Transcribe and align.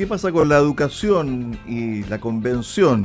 ¿Qué 0.00 0.06
pasa 0.06 0.32
con 0.32 0.48
la 0.48 0.56
educación 0.56 1.60
y 1.66 2.04
la 2.04 2.18
convención? 2.18 3.04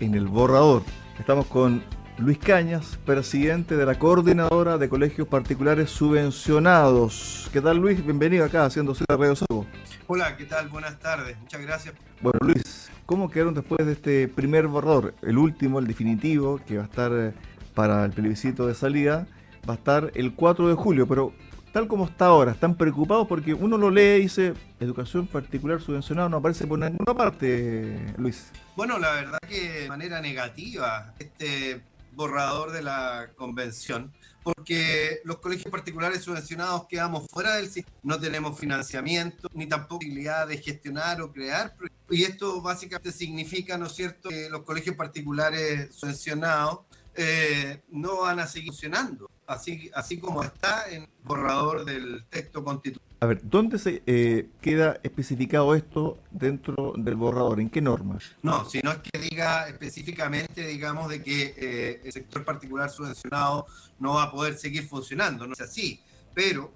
En 0.00 0.14
el 0.16 0.26
borrador. 0.26 0.82
Estamos 1.20 1.46
con 1.46 1.84
Luis 2.18 2.38
Cañas, 2.38 2.98
presidente 3.06 3.76
de 3.76 3.86
la 3.86 3.96
Coordinadora 3.96 4.78
de 4.78 4.88
Colegios 4.88 5.28
Particulares 5.28 5.88
Subvencionados. 5.88 7.48
¿Qué 7.52 7.60
tal 7.60 7.76
Luis? 7.76 8.04
Bienvenido 8.04 8.44
acá 8.44 8.64
haciéndose 8.64 9.04
la 9.08 9.16
Radio 9.16 9.36
Salvo. 9.36 9.66
Hola, 10.08 10.36
¿qué 10.36 10.46
tal? 10.46 10.68
Buenas 10.68 10.98
tardes. 10.98 11.38
Muchas 11.38 11.60
gracias. 11.60 11.94
Bueno 12.20 12.40
Luis, 12.42 12.90
¿cómo 13.06 13.30
quedaron 13.30 13.54
después 13.54 13.86
de 13.86 13.92
este 13.92 14.26
primer 14.26 14.66
borrador? 14.66 15.14
El 15.22 15.38
último, 15.38 15.78
el 15.78 15.86
definitivo, 15.86 16.58
que 16.66 16.78
va 16.78 16.82
a 16.82 16.86
estar 16.86 17.12
eh, 17.14 17.32
para 17.72 18.04
el 18.04 18.10
plebiscito 18.10 18.66
de 18.66 18.74
salida, 18.74 19.28
va 19.64 19.74
a 19.74 19.76
estar 19.76 20.10
el 20.16 20.34
4 20.34 20.66
de 20.66 20.74
julio, 20.74 21.06
pero 21.06 21.32
tal 21.72 21.88
como 21.88 22.04
está 22.04 22.26
ahora, 22.26 22.52
están 22.52 22.76
preocupados 22.76 23.26
porque 23.26 23.54
uno 23.54 23.78
lo 23.78 23.90
lee 23.90 24.16
y 24.16 24.22
dice, 24.22 24.54
educación 24.78 25.26
particular 25.26 25.80
subvencionada 25.80 26.28
no 26.28 26.36
aparece 26.36 26.66
por 26.66 26.78
ninguna 26.78 27.14
parte, 27.14 28.14
Luis. 28.18 28.50
Bueno, 28.76 28.98
la 28.98 29.12
verdad 29.12 29.38
que 29.48 29.82
de 29.82 29.88
manera 29.88 30.20
negativa 30.20 31.14
este 31.18 31.82
borrador 32.14 32.72
de 32.72 32.82
la 32.82 33.30
convención, 33.36 34.12
porque 34.42 35.20
los 35.24 35.38
colegios 35.38 35.70
particulares 35.70 36.22
subvencionados 36.22 36.86
quedamos 36.88 37.26
fuera 37.30 37.56
del 37.56 37.70
sistema, 37.70 37.96
no 38.02 38.20
tenemos 38.20 38.58
financiamiento, 38.58 39.48
ni 39.54 39.66
tampoco 39.66 40.00
posibilidad 40.00 40.46
de 40.46 40.58
gestionar 40.58 41.22
o 41.22 41.32
crear. 41.32 41.74
Y 42.10 42.24
esto 42.24 42.60
básicamente 42.60 43.12
significa, 43.12 43.78
¿no 43.78 43.86
es 43.86 43.92
cierto?, 43.92 44.28
que 44.28 44.50
los 44.50 44.62
colegios 44.62 44.96
particulares 44.96 45.94
subvencionados 45.94 46.80
eh, 47.14 47.82
no 47.90 48.22
van 48.22 48.40
a 48.40 48.46
seguir 48.46 48.70
funcionando, 48.70 49.30
así, 49.46 49.90
así 49.94 50.18
como 50.18 50.42
está 50.42 50.88
en 50.90 51.02
el 51.02 51.08
borrador 51.24 51.84
del 51.84 52.24
texto 52.30 52.64
constitucional. 52.64 53.12
A 53.20 53.26
ver, 53.26 53.40
¿dónde 53.44 53.78
se 53.78 54.02
eh, 54.06 54.48
queda 54.60 54.98
especificado 55.04 55.74
esto 55.76 56.18
dentro 56.30 56.94
del 56.96 57.14
borrador? 57.14 57.60
¿En 57.60 57.70
qué 57.70 57.80
normas? 57.80 58.32
No, 58.42 58.68
sino 58.68 58.90
es 58.90 58.98
que 58.98 59.18
diga 59.18 59.68
específicamente, 59.68 60.66
digamos, 60.66 61.08
de 61.08 61.22
que 61.22 61.54
eh, 61.56 62.00
el 62.04 62.12
sector 62.12 62.44
particular 62.44 62.90
subvencionado 62.90 63.66
no 64.00 64.14
va 64.14 64.24
a 64.24 64.30
poder 64.32 64.58
seguir 64.58 64.88
funcionando, 64.88 65.46
no 65.46 65.52
es 65.52 65.60
así. 65.60 66.00
Pero 66.34 66.72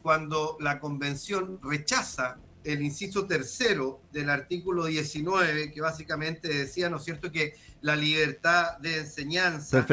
cuando 0.00 0.56
la 0.60 0.78
convención 0.78 1.58
rechaza 1.62 2.38
el 2.64 2.82
inciso 2.82 3.26
tercero 3.26 4.00
del 4.12 4.30
artículo 4.30 4.86
19, 4.86 5.72
que 5.72 5.80
básicamente 5.80 6.48
decía, 6.48 6.88
¿no 6.88 6.98
es 6.98 7.04
cierto?, 7.04 7.32
que 7.32 7.54
la 7.80 7.96
libertad 7.96 8.78
de 8.78 8.98
enseñanza 8.98 9.86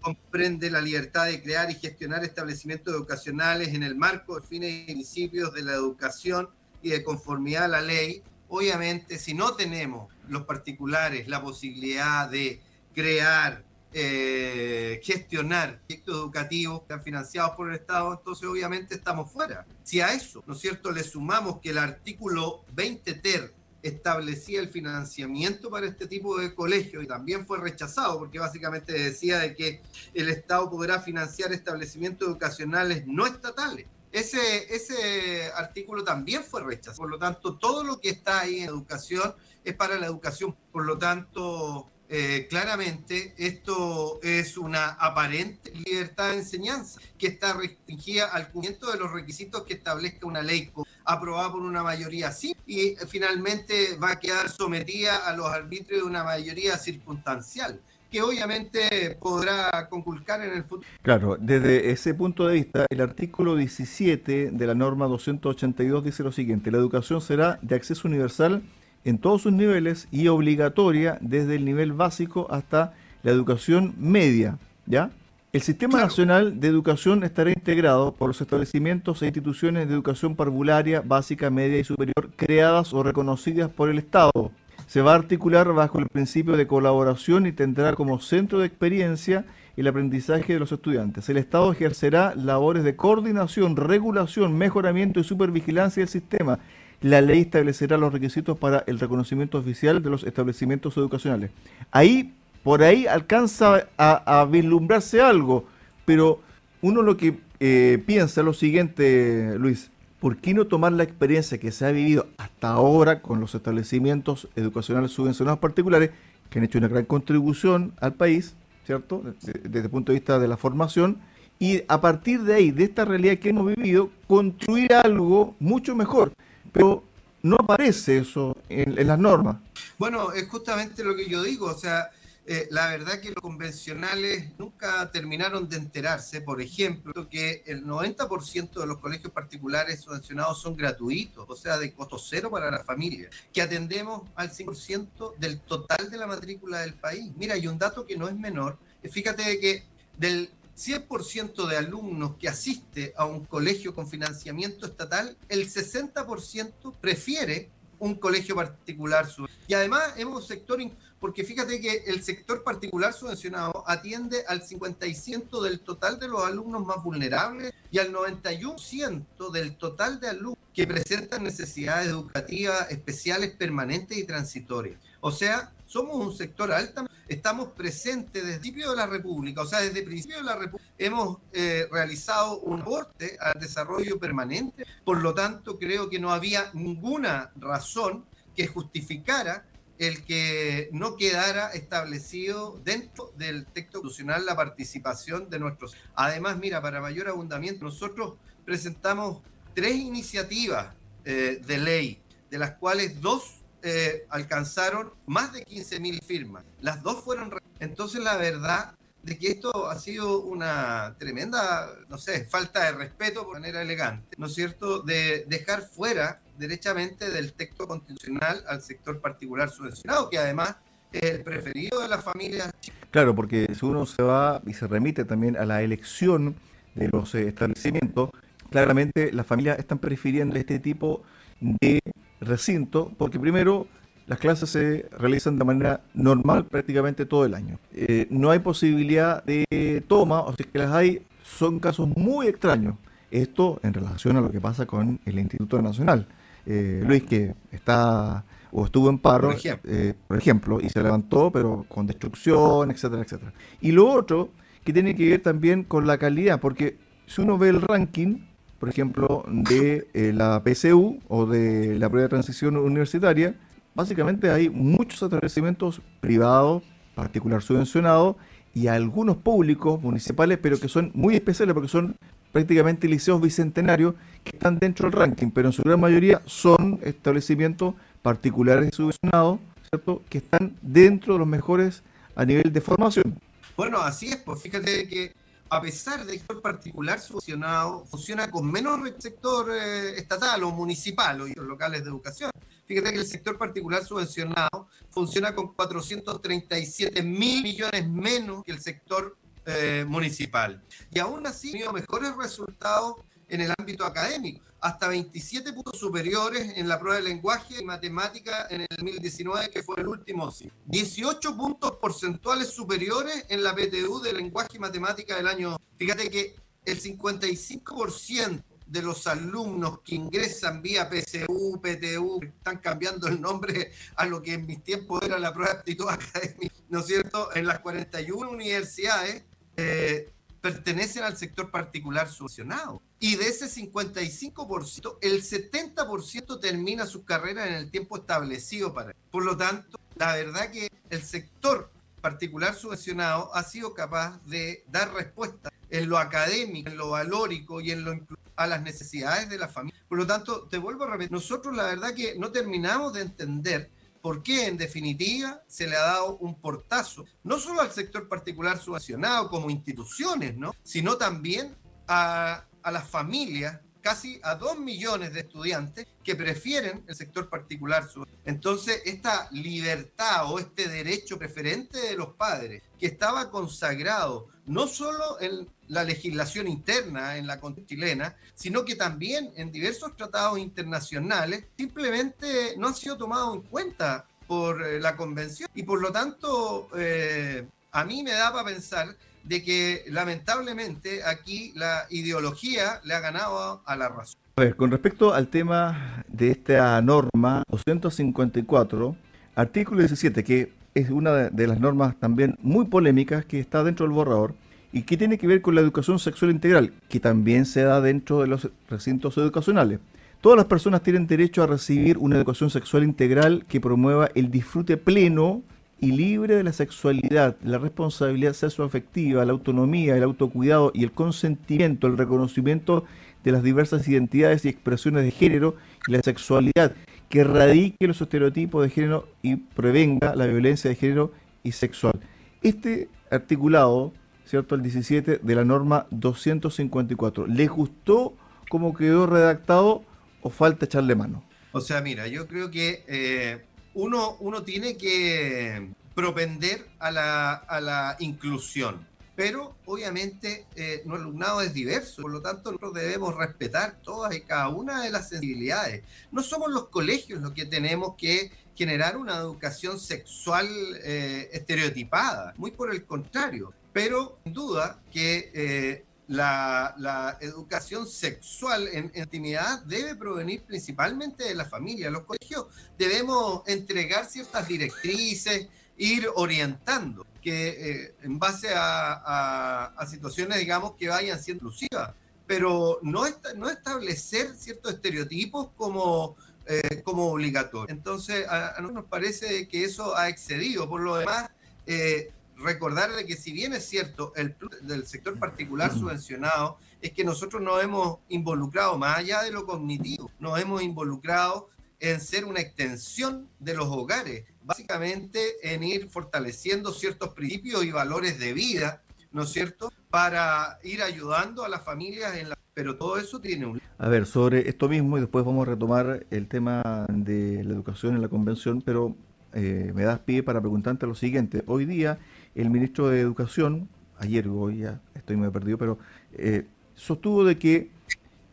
comprende 0.00 0.70
la 0.70 0.80
libertad 0.80 1.26
de 1.26 1.42
crear 1.42 1.70
y 1.70 1.74
gestionar 1.74 2.24
establecimientos 2.24 2.94
educacionales 2.94 3.68
en 3.74 3.82
el 3.82 3.96
marco 3.96 4.38
de 4.38 4.46
fines 4.46 4.88
y 4.88 4.92
principios 4.92 5.52
de 5.52 5.62
la 5.62 5.72
educación 5.72 6.48
y 6.82 6.90
de 6.90 7.02
conformidad 7.02 7.64
a 7.64 7.68
la 7.68 7.80
ley. 7.80 8.22
Obviamente, 8.48 9.18
si 9.18 9.34
no 9.34 9.54
tenemos 9.54 10.12
los 10.28 10.44
particulares 10.44 11.26
la 11.26 11.42
posibilidad 11.42 12.28
de 12.28 12.60
crear, 12.94 13.64
eh, 13.94 15.00
gestionar 15.02 15.80
proyectos 15.86 16.14
educativos 16.14 16.78
que 16.80 16.84
están 16.84 17.02
financiados 17.02 17.52
por 17.56 17.68
el 17.68 17.76
Estado, 17.76 18.14
entonces 18.14 18.48
obviamente 18.48 18.94
estamos 18.94 19.30
fuera. 19.30 19.66
Si 19.82 20.00
a 20.00 20.14
eso, 20.14 20.42
¿no 20.46 20.54
es 20.54 20.60
cierto?, 20.60 20.90
le 20.90 21.02
sumamos 21.02 21.60
que 21.60 21.70
el 21.70 21.78
artículo 21.78 22.64
20 22.72 23.14
ter 23.14 23.54
establecía 23.82 24.60
el 24.60 24.68
financiamiento 24.68 25.68
para 25.68 25.86
este 25.86 26.06
tipo 26.06 26.38
de 26.38 26.54
colegios 26.54 27.02
y 27.02 27.06
también 27.06 27.46
fue 27.46 27.58
rechazado 27.58 28.18
porque 28.18 28.38
básicamente 28.38 28.92
decía 28.92 29.40
de 29.40 29.54
que 29.54 29.82
el 30.14 30.28
Estado 30.28 30.70
podrá 30.70 31.00
financiar 31.00 31.52
establecimientos 31.52 32.28
educacionales 32.28 33.06
no 33.06 33.26
estatales. 33.26 33.86
Ese, 34.12 34.74
ese 34.74 35.50
artículo 35.56 36.04
también 36.04 36.44
fue 36.44 36.62
rechazado. 36.62 36.98
Por 36.98 37.10
lo 37.10 37.18
tanto, 37.18 37.56
todo 37.56 37.82
lo 37.82 37.98
que 37.98 38.10
está 38.10 38.40
ahí 38.40 38.60
en 38.60 38.68
educación 38.68 39.34
es 39.64 39.74
para 39.74 39.98
la 39.98 40.06
educación. 40.06 40.54
Por 40.70 40.84
lo 40.84 40.98
tanto, 40.98 41.90
eh, 42.14 42.46
claramente 42.50 43.32
esto 43.38 44.20
es 44.22 44.58
una 44.58 44.88
aparente 44.88 45.72
libertad 45.86 46.32
de 46.32 46.40
enseñanza 46.40 47.00
que 47.16 47.28
está 47.28 47.54
restringida 47.54 48.26
al 48.26 48.50
cumplimiento 48.50 48.92
de 48.92 48.98
los 48.98 49.10
requisitos 49.10 49.62
que 49.62 49.72
establezca 49.72 50.26
una 50.26 50.42
ley 50.42 50.70
aprobada 51.06 51.50
por 51.50 51.62
una 51.62 51.82
mayoría 51.82 52.30
sí 52.30 52.54
y 52.66 52.96
finalmente 53.08 53.96
va 53.96 54.10
a 54.10 54.20
quedar 54.20 54.50
sometida 54.50 55.26
a 55.26 55.34
los 55.34 55.46
arbitrios 55.46 56.02
de 56.02 56.06
una 56.06 56.22
mayoría 56.22 56.76
circunstancial 56.76 57.80
que 58.10 58.20
obviamente 58.20 59.16
podrá 59.18 59.88
conculcar 59.88 60.42
en 60.42 60.52
el 60.52 60.64
futuro. 60.64 60.86
Claro, 61.00 61.38
desde 61.40 61.92
ese 61.92 62.12
punto 62.12 62.46
de 62.46 62.56
vista, 62.56 62.84
el 62.90 63.00
artículo 63.00 63.56
17 63.56 64.50
de 64.50 64.66
la 64.66 64.74
norma 64.74 65.06
282 65.06 66.04
dice 66.04 66.22
lo 66.22 66.30
siguiente, 66.30 66.70
la 66.70 66.76
educación 66.76 67.22
será 67.22 67.58
de 67.62 67.74
acceso 67.74 68.06
universal 68.06 68.62
en 69.04 69.18
todos 69.18 69.42
sus 69.42 69.52
niveles 69.52 70.08
y 70.10 70.28
obligatoria 70.28 71.18
desde 71.20 71.56
el 71.56 71.64
nivel 71.64 71.92
básico 71.92 72.46
hasta 72.50 72.94
la 73.22 73.30
educación 73.30 73.94
media, 73.98 74.58
¿ya? 74.86 75.10
El 75.52 75.60
Sistema 75.60 75.98
Nacional 75.98 76.60
de 76.60 76.68
Educación 76.68 77.24
estará 77.24 77.50
integrado 77.50 78.14
por 78.14 78.28
los 78.28 78.40
establecimientos 78.40 79.20
e 79.20 79.26
instituciones 79.26 79.86
de 79.86 79.92
educación 79.92 80.34
parvularia, 80.34 81.02
básica, 81.04 81.50
media 81.50 81.78
y 81.78 81.84
superior 81.84 82.30
creadas 82.36 82.94
o 82.94 83.02
reconocidas 83.02 83.68
por 83.68 83.90
el 83.90 83.98
Estado. 83.98 84.50
Se 84.86 85.02
va 85.02 85.12
a 85.12 85.16
articular 85.16 85.70
bajo 85.74 85.98
el 85.98 86.08
principio 86.08 86.56
de 86.56 86.66
colaboración 86.66 87.46
y 87.46 87.52
tendrá 87.52 87.94
como 87.94 88.18
centro 88.18 88.60
de 88.60 88.66
experiencia 88.66 89.44
el 89.76 89.88
aprendizaje 89.88 90.54
de 90.54 90.58
los 90.58 90.72
estudiantes. 90.72 91.28
El 91.28 91.36
Estado 91.36 91.70
ejercerá 91.70 92.34
labores 92.34 92.82
de 92.82 92.96
coordinación, 92.96 93.76
regulación, 93.76 94.56
mejoramiento 94.56 95.20
y 95.20 95.24
supervigilancia 95.24 96.00
del 96.00 96.08
sistema 96.08 96.60
la 97.02 97.20
ley 97.20 97.40
establecerá 97.40 97.98
los 97.98 98.12
requisitos 98.12 98.56
para 98.56 98.84
el 98.86 98.98
reconocimiento 98.98 99.58
oficial 99.58 100.02
de 100.02 100.10
los 100.10 100.22
establecimientos 100.24 100.96
educacionales. 100.96 101.50
Ahí, 101.90 102.32
por 102.62 102.82
ahí 102.82 103.06
alcanza 103.06 103.88
a, 103.98 104.46
vislumbrarse 104.50 105.20
algo, 105.20 105.66
pero 106.04 106.40
uno 106.80 107.02
lo 107.02 107.16
que 107.16 107.38
eh, 107.60 108.02
piensa 108.06 108.40
es 108.40 108.44
lo 108.44 108.54
siguiente, 108.54 109.56
Luis, 109.58 109.90
¿por 110.20 110.36
qué 110.36 110.54
no 110.54 110.66
tomar 110.66 110.92
la 110.92 111.02
experiencia 111.02 111.58
que 111.58 111.72
se 111.72 111.84
ha 111.84 111.90
vivido 111.90 112.28
hasta 112.38 112.68
ahora 112.68 113.20
con 113.20 113.40
los 113.40 113.54
establecimientos 113.56 114.48
educacionales 114.54 115.10
subvencionados 115.10 115.58
particulares, 115.58 116.10
que 116.50 116.60
han 116.60 116.64
hecho 116.64 116.78
una 116.78 116.88
gran 116.88 117.04
contribución 117.04 117.92
al 118.00 118.14
país, 118.14 118.54
¿cierto? 118.86 119.22
Desde, 119.40 119.80
el 119.80 119.90
punto 119.90 120.12
de 120.12 120.18
vista 120.18 120.38
de 120.38 120.46
la 120.46 120.56
formación, 120.56 121.18
y 121.58 121.82
a 121.88 122.00
partir 122.00 122.42
de 122.42 122.54
ahí, 122.54 122.70
de 122.70 122.84
esta 122.84 123.04
realidad 123.04 123.38
que 123.38 123.50
hemos 123.50 123.66
vivido, 123.74 124.10
construir 124.26 124.92
algo 124.94 125.56
mucho 125.58 125.96
mejor 125.96 126.32
pero 126.72 127.04
no 127.42 127.56
aparece 127.56 128.18
eso 128.18 128.56
en, 128.68 129.06
las 129.06 129.18
normas. 129.18 129.56
Bueno, 129.98 130.32
es 130.32 130.48
justamente 130.48 131.04
lo 131.04 131.14
que 131.14 131.28
yo 131.28 131.42
digo, 131.42 131.66
o 131.66 131.78
sea, 131.78 132.10
eh, 132.44 132.66
la 132.70 132.88
verdad 132.88 133.20
que 133.20 133.28
los 133.28 133.40
convencionales 133.40 134.50
nunca 134.58 135.10
terminaron 135.12 135.68
de 135.68 135.76
enterarse, 135.76 136.40
por 136.40 136.60
ejemplo, 136.60 137.28
que 137.28 137.62
el 137.66 137.84
90% 137.84 138.80
de 138.80 138.86
los 138.86 138.98
colegios 138.98 139.32
particulares 139.32 140.00
subvencionados 140.00 140.60
son 140.60 140.76
gratuitos, 140.76 141.44
o 141.48 141.56
sea, 141.56 141.78
de 141.78 141.92
costo 141.92 142.18
cero 142.18 142.50
para 142.50 142.70
la 142.70 142.82
familia, 142.82 143.28
que 143.52 143.62
atendemos 143.62 144.22
al 144.34 144.50
100% 144.50 145.36
del 145.36 145.60
total 145.60 146.10
de 146.10 146.16
la 146.16 146.26
matrícula 146.26 146.80
del 146.80 146.94
país. 146.94 147.30
Mira, 147.36 147.54
hay 147.54 147.68
un 147.68 147.78
dato 147.78 148.06
que 148.06 148.16
no 148.16 148.28
es 148.28 148.34
menor, 148.34 148.76
fíjate 149.08 149.60
que 149.60 149.84
del 150.18 150.50
100% 150.76 151.66
de 151.66 151.76
alumnos 151.76 152.36
que 152.38 152.48
asiste 152.48 153.12
a 153.16 153.26
un 153.26 153.44
colegio 153.44 153.94
con 153.94 154.08
financiamiento 154.08 154.86
estatal, 154.86 155.36
el 155.48 155.68
60% 155.68 156.94
prefiere 157.00 157.70
un 158.02 158.16
colegio 158.16 158.56
particular. 158.56 159.28
Y 159.68 159.74
además 159.74 160.14
un 160.26 160.42
sector, 160.42 160.80
porque 161.20 161.44
fíjate 161.44 161.80
que 161.80 162.02
el 162.08 162.22
sector 162.24 162.64
particular 162.64 163.12
subvencionado 163.12 163.84
atiende 163.86 164.44
al 164.48 164.62
50% 164.62 165.62
del 165.62 165.78
total 165.80 166.18
de 166.18 166.26
los 166.26 166.44
alumnos 166.44 166.84
más 166.84 167.00
vulnerables 167.04 167.72
y 167.92 168.00
al 168.00 168.12
91% 168.12 169.52
del 169.52 169.76
total 169.76 170.18
de 170.18 170.30
alumnos 170.30 170.58
que 170.74 170.84
presentan 170.86 171.44
necesidades 171.44 172.08
educativas 172.08 172.90
especiales 172.90 173.52
permanentes 173.52 174.18
y 174.18 174.24
transitorias. 174.24 174.98
O 175.20 175.30
sea, 175.30 175.72
somos 175.92 176.16
un 176.16 176.34
sector 176.34 176.72
altamente, 176.72 177.14
estamos 177.28 177.68
presentes 177.68 178.42
desde 178.42 178.54
el 178.54 178.60
principio 178.60 178.90
de 178.92 178.96
la 178.96 179.06
República, 179.06 179.60
o 179.60 179.66
sea, 179.66 179.80
desde 179.80 179.98
el 179.98 180.06
principio 180.06 180.38
de 180.38 180.44
la 180.44 180.56
República 180.56 180.90
hemos 180.96 181.38
eh, 181.52 181.86
realizado 181.92 182.60
un 182.60 182.80
aporte 182.80 183.36
al 183.38 183.60
desarrollo 183.60 184.18
permanente, 184.18 184.86
por 185.04 185.20
lo 185.20 185.34
tanto 185.34 185.78
creo 185.78 186.08
que 186.08 186.18
no 186.18 186.30
había 186.30 186.70
ninguna 186.72 187.52
razón 187.56 188.24
que 188.56 188.66
justificara 188.66 189.66
el 189.98 190.24
que 190.24 190.88
no 190.92 191.16
quedara 191.16 191.68
establecido 191.72 192.80
dentro 192.82 193.30
del 193.36 193.66
texto 193.66 194.00
constitucional 194.00 194.46
la 194.46 194.56
participación 194.56 195.50
de 195.50 195.58
nuestros. 195.58 195.94
Además, 196.14 196.56
mira, 196.56 196.80
para 196.80 197.02
mayor 197.02 197.28
abundamiento, 197.28 197.84
nosotros 197.84 198.34
presentamos 198.64 199.42
tres 199.74 199.94
iniciativas 199.96 200.94
eh, 201.24 201.60
de 201.64 201.78
ley, 201.78 202.22
de 202.50 202.58
las 202.58 202.72
cuales 202.72 203.20
dos 203.20 203.61
eh, 203.82 204.26
alcanzaron 204.30 205.12
más 205.26 205.52
de 205.52 205.64
15.000 205.64 206.22
firmas. 206.22 206.64
Las 206.80 207.02
dos 207.02 207.22
fueron... 207.24 207.52
Entonces 207.80 208.22
la 208.22 208.36
verdad 208.36 208.94
de 209.22 209.38
que 209.38 209.48
esto 209.48 209.88
ha 209.88 209.98
sido 209.98 210.40
una 210.40 211.14
tremenda, 211.18 211.88
no 212.08 212.18
sé, 212.18 212.44
falta 212.44 212.84
de 212.84 212.92
respeto 212.92 213.44
por 213.44 213.54
manera 213.54 213.82
elegante, 213.82 214.36
¿no 214.36 214.46
es 214.46 214.54
cierto?, 214.54 215.00
de 215.00 215.44
dejar 215.46 215.82
fuera 215.82 216.40
derechamente 216.58 217.30
del 217.30 217.52
texto 217.52 217.86
constitucional 217.86 218.64
al 218.66 218.82
sector 218.82 219.20
particular 219.20 219.70
subvencionado, 219.70 220.28
que 220.28 220.38
además 220.38 220.76
es 221.12 221.22
el 221.22 221.42
preferido 221.42 222.00
de 222.00 222.08
las 222.08 222.24
familias. 222.24 222.72
Claro, 223.10 223.34
porque 223.34 223.72
si 223.74 223.84
uno 223.84 224.06
se 224.06 224.22
va 224.22 224.60
y 224.66 224.74
se 224.74 224.86
remite 224.86 225.24
también 225.24 225.56
a 225.56 225.66
la 225.66 225.82
elección 225.82 226.56
de 226.94 227.08
los 227.08 227.34
eh, 227.34 227.48
establecimientos, 227.48 228.30
claramente 228.70 229.32
las 229.32 229.46
familias 229.46 229.78
están 229.78 229.98
prefiriendo 229.98 230.56
este 230.56 230.78
tipo 230.78 231.22
de 231.60 232.00
recinto, 232.42 233.12
porque 233.16 233.38
primero 233.38 233.86
las 234.26 234.38
clases 234.38 234.70
se 234.70 235.06
realizan 235.18 235.58
de 235.58 235.64
manera 235.64 236.00
normal 236.14 236.66
prácticamente 236.66 237.26
todo 237.26 237.44
el 237.44 237.54
año. 237.54 237.78
Eh, 237.92 238.26
no 238.30 238.50
hay 238.50 238.60
posibilidad 238.60 239.42
de 239.44 240.04
toma, 240.06 240.40
o 240.40 240.54
sea 240.54 240.66
que 240.70 240.78
las 240.78 240.92
hay, 240.92 241.22
son 241.42 241.80
casos 241.80 242.08
muy 242.08 242.46
extraños. 242.46 242.94
Esto 243.30 243.80
en 243.82 243.94
relación 243.94 244.36
a 244.36 244.40
lo 244.40 244.50
que 244.50 244.60
pasa 244.60 244.86
con 244.86 245.18
el 245.24 245.38
Instituto 245.38 245.80
Nacional. 245.80 246.26
Eh, 246.66 247.02
Luis, 247.06 247.24
que 247.24 247.54
está 247.70 248.44
o 248.70 248.84
estuvo 248.84 249.10
en 249.10 249.18
paro, 249.18 249.48
por 249.48 249.56
ejemplo. 249.56 249.90
Eh, 249.92 250.14
por 250.26 250.38
ejemplo, 250.38 250.80
y 250.80 250.88
se 250.88 251.02
levantó, 251.02 251.50
pero 251.50 251.84
con 251.88 252.06
destrucción, 252.06 252.90
etcétera, 252.90 253.22
etcétera. 253.22 253.52
Y 253.80 253.92
lo 253.92 254.10
otro 254.10 254.50
que 254.84 254.92
tiene 254.92 255.14
que 255.14 255.28
ver 255.28 255.42
también 255.42 255.84
con 255.84 256.06
la 256.06 256.18
calidad, 256.18 256.60
porque 256.60 256.96
si 257.26 257.42
uno 257.42 257.58
ve 257.58 257.68
el 257.68 257.80
ranking, 257.82 258.38
por 258.82 258.88
ejemplo, 258.88 259.44
de 259.46 260.08
la 260.34 260.60
PCU 260.64 261.20
o 261.28 261.46
de 261.46 261.96
la 262.00 262.08
prueba 262.08 262.24
de 262.24 262.30
transición 262.30 262.76
universitaria, 262.76 263.54
básicamente 263.94 264.50
hay 264.50 264.70
muchos 264.70 265.22
establecimientos 265.22 266.00
privados, 266.18 266.82
particular 267.14 267.62
subvencionados, 267.62 268.34
y 268.74 268.88
algunos 268.88 269.36
públicos, 269.36 270.02
municipales, 270.02 270.58
pero 270.60 270.80
que 270.80 270.88
son 270.88 271.12
muy 271.14 271.36
especiales 271.36 271.74
porque 271.74 271.88
son 271.88 272.16
prácticamente 272.50 273.06
liceos 273.06 273.40
bicentenarios 273.40 274.16
que 274.42 274.56
están 274.56 274.80
dentro 274.80 275.08
del 275.08 275.16
ranking, 275.16 275.52
pero 275.52 275.68
en 275.68 275.72
su 275.72 275.82
gran 275.84 276.00
mayoría 276.00 276.42
son 276.46 276.98
establecimientos 277.04 277.94
particulares 278.20 278.90
subvencionados, 278.92 279.60
¿cierto? 279.90 280.22
Que 280.28 280.38
están 280.38 280.74
dentro 280.82 281.34
de 281.34 281.38
los 281.38 281.46
mejores 281.46 282.02
a 282.34 282.44
nivel 282.44 282.72
de 282.72 282.80
formación. 282.80 283.38
Bueno, 283.76 283.98
así 284.00 284.26
es, 284.26 284.38
pues 284.38 284.60
fíjate 284.60 285.06
que 285.06 285.30
a 285.72 285.80
pesar 285.80 286.20
de 286.20 286.26
que 286.26 286.32
el 286.32 286.38
sector 286.38 286.60
particular 286.60 287.18
subvencionado 287.18 288.04
funciona 288.04 288.50
con 288.50 288.70
menos 288.70 289.00
sector 289.18 289.70
eh, 289.72 290.18
estatal 290.18 290.62
o 290.64 290.70
municipal 290.70 291.40
o 291.40 291.46
locales 291.46 292.04
de 292.04 292.10
educación. 292.10 292.50
Fíjate 292.84 293.10
que 293.10 293.20
el 293.20 293.26
sector 293.26 293.56
particular 293.56 294.04
subvencionado 294.04 294.88
funciona 295.08 295.54
con 295.54 295.72
437 295.72 297.22
mil 297.22 297.62
millones 297.62 298.06
menos 298.06 298.62
que 298.64 298.72
el 298.72 298.82
sector 298.82 299.38
eh, 299.64 300.04
municipal. 300.06 300.82
Y 301.10 301.20
aún 301.20 301.46
así, 301.46 301.72
mejores 301.94 302.36
resultados 302.36 303.14
en 303.52 303.60
el 303.60 303.72
ámbito 303.78 304.06
académico, 304.06 304.64
hasta 304.80 305.08
27 305.08 305.74
puntos 305.74 305.98
superiores 305.98 306.72
en 306.76 306.88
la 306.88 306.98
prueba 306.98 307.16
de 307.16 307.28
lenguaje 307.28 307.80
y 307.80 307.84
matemática 307.84 308.66
en 308.70 308.80
el 308.80 308.86
2019, 308.96 309.68
que 309.68 309.82
fue 309.82 309.96
el 309.98 310.08
último 310.08 310.50
sí. 310.50 310.72
18 310.86 311.54
puntos 311.54 311.92
porcentuales 312.00 312.68
superiores 312.68 313.44
en 313.50 313.62
la 313.62 313.74
PTU 313.74 314.22
de 314.22 314.32
lenguaje 314.32 314.70
y 314.76 314.78
matemática 314.78 315.36
del 315.36 315.48
año. 315.48 315.76
Fíjate 315.98 316.30
que 316.30 316.56
el 316.86 316.98
55% 316.98 318.62
de 318.86 319.02
los 319.02 319.26
alumnos 319.26 320.00
que 320.00 320.14
ingresan 320.14 320.80
vía 320.80 321.10
PCU, 321.10 321.78
PTU, 321.82 322.40
están 322.42 322.78
cambiando 322.78 323.28
el 323.28 323.38
nombre 323.38 323.92
a 324.16 324.24
lo 324.24 324.40
que 324.40 324.54
en 324.54 324.64
mis 324.64 324.82
tiempos 324.82 325.22
era 325.22 325.38
la 325.38 325.52
prueba 325.52 325.74
de 325.74 325.78
aptitud 325.80 326.08
académica, 326.08 326.74
¿no 326.88 327.00
es 327.00 327.06
cierto? 327.06 327.54
En 327.54 327.66
las 327.66 327.80
41 327.80 328.50
universidades 328.50 329.44
eh, 329.76 330.32
pertenecen 330.62 331.24
al 331.24 331.36
sector 331.36 331.70
particular 331.70 332.30
subvencionado. 332.30 333.02
Y 333.22 333.36
de 333.36 333.46
ese 333.46 333.66
55%, 333.66 335.18
el 335.20 335.44
70% 335.44 336.58
termina 336.58 337.06
sus 337.06 337.22
carreras 337.22 337.68
en 337.68 337.74
el 337.74 337.88
tiempo 337.88 338.16
establecido 338.16 338.92
para 338.92 339.10
él. 339.10 339.16
Por 339.30 339.44
lo 339.44 339.56
tanto, 339.56 340.00
la 340.16 340.34
verdad 340.34 340.72
que 340.72 340.90
el 341.08 341.22
sector 341.22 341.92
particular 342.20 342.74
subvencionado 342.74 343.54
ha 343.54 343.62
sido 343.62 343.94
capaz 343.94 344.44
de 344.46 344.82
dar 344.88 345.14
respuesta 345.14 345.70
en 345.88 346.08
lo 346.08 346.18
académico, 346.18 346.90
en 346.90 346.96
lo 346.96 347.10
valórico 347.10 347.80
y 347.80 347.92
en 347.92 348.02
lo 348.02 348.18
a 348.56 348.66
las 348.66 348.82
necesidades 348.82 349.48
de 349.48 349.56
la 349.56 349.68
familia. 349.68 350.02
Por 350.08 350.18
lo 350.18 350.26
tanto, 350.26 350.66
te 350.66 350.78
vuelvo 350.78 351.04
a 351.04 351.10
repetir, 351.10 351.30
nosotros 351.30 351.76
la 351.76 351.84
verdad 351.84 352.14
que 352.14 352.36
no 352.36 352.50
terminamos 352.50 353.12
de 353.12 353.20
entender 353.20 353.88
por 354.20 354.42
qué 354.42 354.66
en 354.66 354.76
definitiva 354.76 355.62
se 355.68 355.86
le 355.86 355.94
ha 355.94 356.06
dado 356.06 356.38
un 356.38 356.56
portazo, 356.56 357.24
no 357.44 357.60
solo 357.60 357.82
al 357.82 357.92
sector 357.92 358.28
particular 358.28 358.78
subvencionado 358.78 359.48
como 359.48 359.70
instituciones, 359.70 360.56
¿no? 360.56 360.74
sino 360.82 361.16
también 361.16 361.76
a, 362.08 362.64
a 362.82 362.90
las 362.90 363.08
familias 363.08 363.80
casi 364.02 364.40
a 364.42 364.56
dos 364.56 364.78
millones 364.78 365.32
de 365.32 365.40
estudiantes 365.40 366.06
que 366.22 366.34
prefieren 366.34 367.04
el 367.06 367.14
sector 367.14 367.48
particular. 367.48 368.08
Entonces, 368.44 369.00
esta 369.04 369.48
libertad 369.52 370.52
o 370.52 370.58
este 370.58 370.88
derecho 370.88 371.38
preferente 371.38 371.98
de 371.98 372.16
los 372.16 372.34
padres, 372.34 372.82
que 372.98 373.06
estaba 373.06 373.50
consagrado 373.50 374.48
no 374.66 374.86
solo 374.86 375.40
en 375.40 375.68
la 375.88 376.04
legislación 376.04 376.68
interna, 376.68 377.36
en 377.36 377.46
la 377.46 377.60
chilena, 377.86 378.36
sino 378.54 378.84
que 378.84 378.96
también 378.96 379.52
en 379.56 379.72
diversos 379.72 380.16
tratados 380.16 380.58
internacionales, 380.58 381.64
simplemente 381.76 382.74
no 382.78 382.88
han 382.88 382.94
sido 382.94 383.16
tomados 383.16 383.56
en 383.56 383.62
cuenta 383.62 384.26
por 384.46 384.84
eh, 384.84 385.00
la 385.00 385.16
Convención. 385.16 385.68
Y 385.74 385.82
por 385.82 386.00
lo 386.00 386.12
tanto, 386.12 386.88
eh, 386.96 387.66
a 387.90 388.04
mí 388.04 388.22
me 388.22 388.32
da 388.32 388.52
para 388.52 388.64
pensar 388.64 389.16
de 389.44 389.62
que 389.62 390.04
lamentablemente 390.08 391.24
aquí 391.24 391.72
la 391.74 392.06
ideología 392.10 393.00
le 393.04 393.14
ha 393.14 393.20
ganado 393.20 393.82
a 393.86 393.96
la 393.96 394.08
razón. 394.08 394.36
A 394.56 394.62
ver, 394.62 394.76
con 394.76 394.90
respecto 394.90 395.32
al 395.32 395.48
tema 395.48 396.24
de 396.28 396.50
esta 396.50 397.00
norma 397.00 397.62
254, 397.68 399.16
artículo 399.54 400.00
17, 400.00 400.44
que 400.44 400.72
es 400.94 401.10
una 401.10 401.32
de 401.32 401.66
las 401.66 401.80
normas 401.80 402.16
también 402.18 402.58
muy 402.60 402.86
polémicas 402.86 403.44
que 403.44 403.58
está 403.58 403.82
dentro 403.82 404.04
del 404.06 404.14
borrador 404.14 404.54
y 404.92 405.02
que 405.02 405.16
tiene 405.16 405.38
que 405.38 405.46
ver 405.46 405.62
con 405.62 405.74
la 405.74 405.80
educación 405.80 406.18
sexual 406.18 406.50
integral, 406.50 406.92
que 407.08 407.18
también 407.18 407.64
se 407.64 407.82
da 407.82 408.00
dentro 408.00 408.42
de 408.42 408.46
los 408.46 408.68
recintos 408.90 409.38
educacionales. 409.38 410.00
Todas 410.42 410.56
las 410.56 410.66
personas 410.66 411.02
tienen 411.02 411.26
derecho 411.26 411.62
a 411.62 411.66
recibir 411.66 412.18
una 412.18 412.36
educación 412.36 412.68
sexual 412.68 413.04
integral 413.04 413.64
que 413.68 413.80
promueva 413.80 414.28
el 414.34 414.50
disfrute 414.50 414.96
pleno 414.96 415.62
y 416.02 416.10
libre 416.10 416.56
de 416.56 416.64
la 416.64 416.72
sexualidad, 416.72 417.56
la 417.62 417.78
responsabilidad 417.78 418.54
sexoafectiva, 418.54 419.44
la 419.44 419.52
autonomía, 419.52 420.16
el 420.16 420.24
autocuidado 420.24 420.90
y 420.92 421.04
el 421.04 421.12
consentimiento, 421.12 422.08
el 422.08 422.18
reconocimiento 422.18 423.04
de 423.44 423.52
las 423.52 423.62
diversas 423.62 424.08
identidades 424.08 424.64
y 424.64 424.68
expresiones 424.68 425.22
de 425.22 425.30
género 425.30 425.76
y 426.08 426.12
la 426.12 426.20
sexualidad, 426.20 426.96
que 427.28 427.40
erradique 427.40 428.08
los 428.08 428.20
estereotipos 428.20 428.82
de 428.82 428.90
género 428.90 429.28
y 429.42 429.54
prevenga 429.54 430.34
la 430.34 430.46
violencia 430.46 430.90
de 430.90 430.96
género 430.96 431.30
y 431.62 431.70
sexual. 431.70 432.18
Este 432.62 433.08
articulado, 433.30 434.12
¿cierto? 434.44 434.74
El 434.74 434.82
17 434.82 435.38
de 435.40 435.54
la 435.54 435.64
norma 435.64 436.08
254. 436.10 437.46
¿Les 437.46 437.70
gustó 437.70 438.34
cómo 438.68 438.92
quedó 438.92 439.28
redactado 439.28 440.02
o 440.40 440.50
falta 440.50 440.86
echarle 440.86 441.14
mano? 441.14 441.44
O 441.70 441.80
sea, 441.80 442.00
mira, 442.00 442.26
yo 442.26 442.48
creo 442.48 442.72
que 442.72 443.04
eh, 443.06 443.62
uno, 443.94 444.36
uno 444.40 444.62
tiene 444.62 444.96
que 444.96 445.90
propender 446.14 446.86
a 446.98 447.10
la, 447.10 447.52
a 447.54 447.80
la 447.80 448.16
inclusión, 448.20 449.06
pero 449.34 449.76
obviamente 449.86 450.66
eh, 450.76 451.02
nuestro 451.04 451.28
alumnado 451.28 451.62
es 451.62 451.72
diverso, 451.72 452.22
por 452.22 452.30
lo 452.30 452.42
tanto 452.42 452.70
nosotros 452.70 452.94
debemos 452.94 453.34
respetar 453.34 453.96
todas 454.02 454.34
y 454.34 454.42
cada 454.42 454.68
una 454.68 455.02
de 455.02 455.10
las 455.10 455.28
sensibilidades. 455.28 456.04
No 456.30 456.42
somos 456.42 456.70
los 456.70 456.88
colegios 456.88 457.40
los 457.40 457.52
que 457.52 457.66
tenemos 457.66 458.14
que 458.16 458.50
generar 458.74 459.16
una 459.16 459.36
educación 459.36 459.98
sexual 459.98 460.68
eh, 461.02 461.48
estereotipada, 461.52 462.54
muy 462.56 462.70
por 462.70 462.92
el 462.92 463.04
contrario, 463.04 463.72
pero 463.92 464.38
sin 464.44 464.52
duda 464.52 465.00
que 465.10 465.50
eh, 465.54 466.04
la, 466.32 467.38
educación 467.40 468.06
sexual 468.06 468.88
en, 468.88 469.12
intimidad 469.14 469.82
debe 469.84 470.14
provenir 470.14 470.62
principalmente 470.62 471.44
de 471.44 471.54
la 471.54 471.64
familia. 471.64 472.10
Los 472.10 472.24
colegios 472.24 472.66
debemos 472.98 473.62
entregar 473.66 474.26
ciertas 474.26 474.66
directrices, 474.66 475.68
ir 475.96 476.28
orientando, 476.34 477.26
que 477.40 477.68
eh, 477.68 478.14
en 478.22 478.38
base 478.38 478.68
a, 478.74 479.94
situaciones, 480.08 480.58
digamos, 480.58 480.94
que 480.96 481.08
vayan 481.08 481.42
siendo 481.42 481.64
inclusivas, 481.66 482.14
pero 482.46 482.98
no, 483.02 483.24
no 483.56 483.70
establecer 483.70 484.54
ciertos 484.56 484.94
estereotipos 484.94 485.68
como, 485.76 486.36
eh, 486.66 487.02
como 487.04 487.30
obligatorios. 487.30 487.96
Entonces, 487.96 488.46
a, 488.48 488.74
nosotros 488.78 488.94
nos 488.94 489.04
parece 489.06 489.68
que 489.68 489.84
eso 489.84 490.16
ha 490.16 490.28
excedido. 490.28 490.88
Por 490.88 491.02
lo 491.02 491.16
demás, 491.16 491.50
eh, 491.86 492.30
recordarle 492.62 493.26
que 493.26 493.36
si 493.36 493.52
bien 493.52 493.72
es 493.72 493.88
cierto, 493.88 494.32
el 494.36 494.56
del 494.82 495.06
sector 495.06 495.38
particular 495.38 495.92
subvencionado 495.92 496.78
es 497.00 497.12
que 497.12 497.24
nosotros 497.24 497.62
nos 497.62 497.82
hemos 497.82 498.18
involucrado, 498.28 498.98
más 498.98 499.18
allá 499.18 499.42
de 499.42 499.50
lo 499.50 499.66
cognitivo, 499.66 500.30
nos 500.38 500.60
hemos 500.60 500.82
involucrado 500.82 501.68
en 502.00 502.20
ser 502.20 502.44
una 502.44 502.60
extensión 502.60 503.48
de 503.60 503.74
los 503.74 503.86
hogares, 503.86 504.44
básicamente 504.64 505.40
en 505.62 505.84
ir 505.84 506.08
fortaleciendo 506.08 506.92
ciertos 506.92 507.34
principios 507.34 507.84
y 507.84 507.92
valores 507.92 508.38
de 508.38 508.52
vida 508.52 509.02
¿no 509.32 509.42
es 509.42 509.50
cierto?, 509.50 509.90
para 510.10 510.78
ir 510.84 511.02
ayudando 511.02 511.64
a 511.64 511.68
las 511.68 511.82
familias 511.82 512.36
en 512.36 512.50
la... 512.50 512.58
Pero 512.74 512.96
todo 512.96 513.18
eso 513.18 513.40
tiene 513.40 513.66
un... 513.66 513.80
A 513.98 514.08
ver, 514.08 514.26
sobre 514.26 514.68
esto 514.68 514.88
mismo, 514.88 515.18
y 515.18 515.20
después 515.20 515.44
vamos 515.44 515.66
a 515.66 515.70
retomar 515.70 516.26
el 516.30 516.48
tema 516.48 517.06
de 517.08 517.64
la 517.64 517.72
educación 517.72 518.14
en 518.14 518.22
la 518.22 518.28
convención, 518.28 518.82
pero 518.82 519.14
eh, 519.52 519.92
me 519.94 520.04
das 520.04 520.20
pie 520.20 520.42
para 520.42 520.60
preguntarte 520.60 521.06
lo 521.06 521.14
siguiente. 521.14 521.62
Hoy 521.66 521.84
día, 521.84 522.18
el 522.54 522.70
ministro 522.70 523.08
de 523.08 523.20
Educación, 523.20 523.88
ayer, 524.18 524.48
hoy 524.48 524.78
ya 524.78 525.00
estoy 525.14 525.36
muy 525.36 525.50
perdido, 525.50 525.78
pero 525.78 525.98
eh, 526.34 526.66
sostuvo 526.94 527.44
de 527.44 527.58
que 527.58 527.90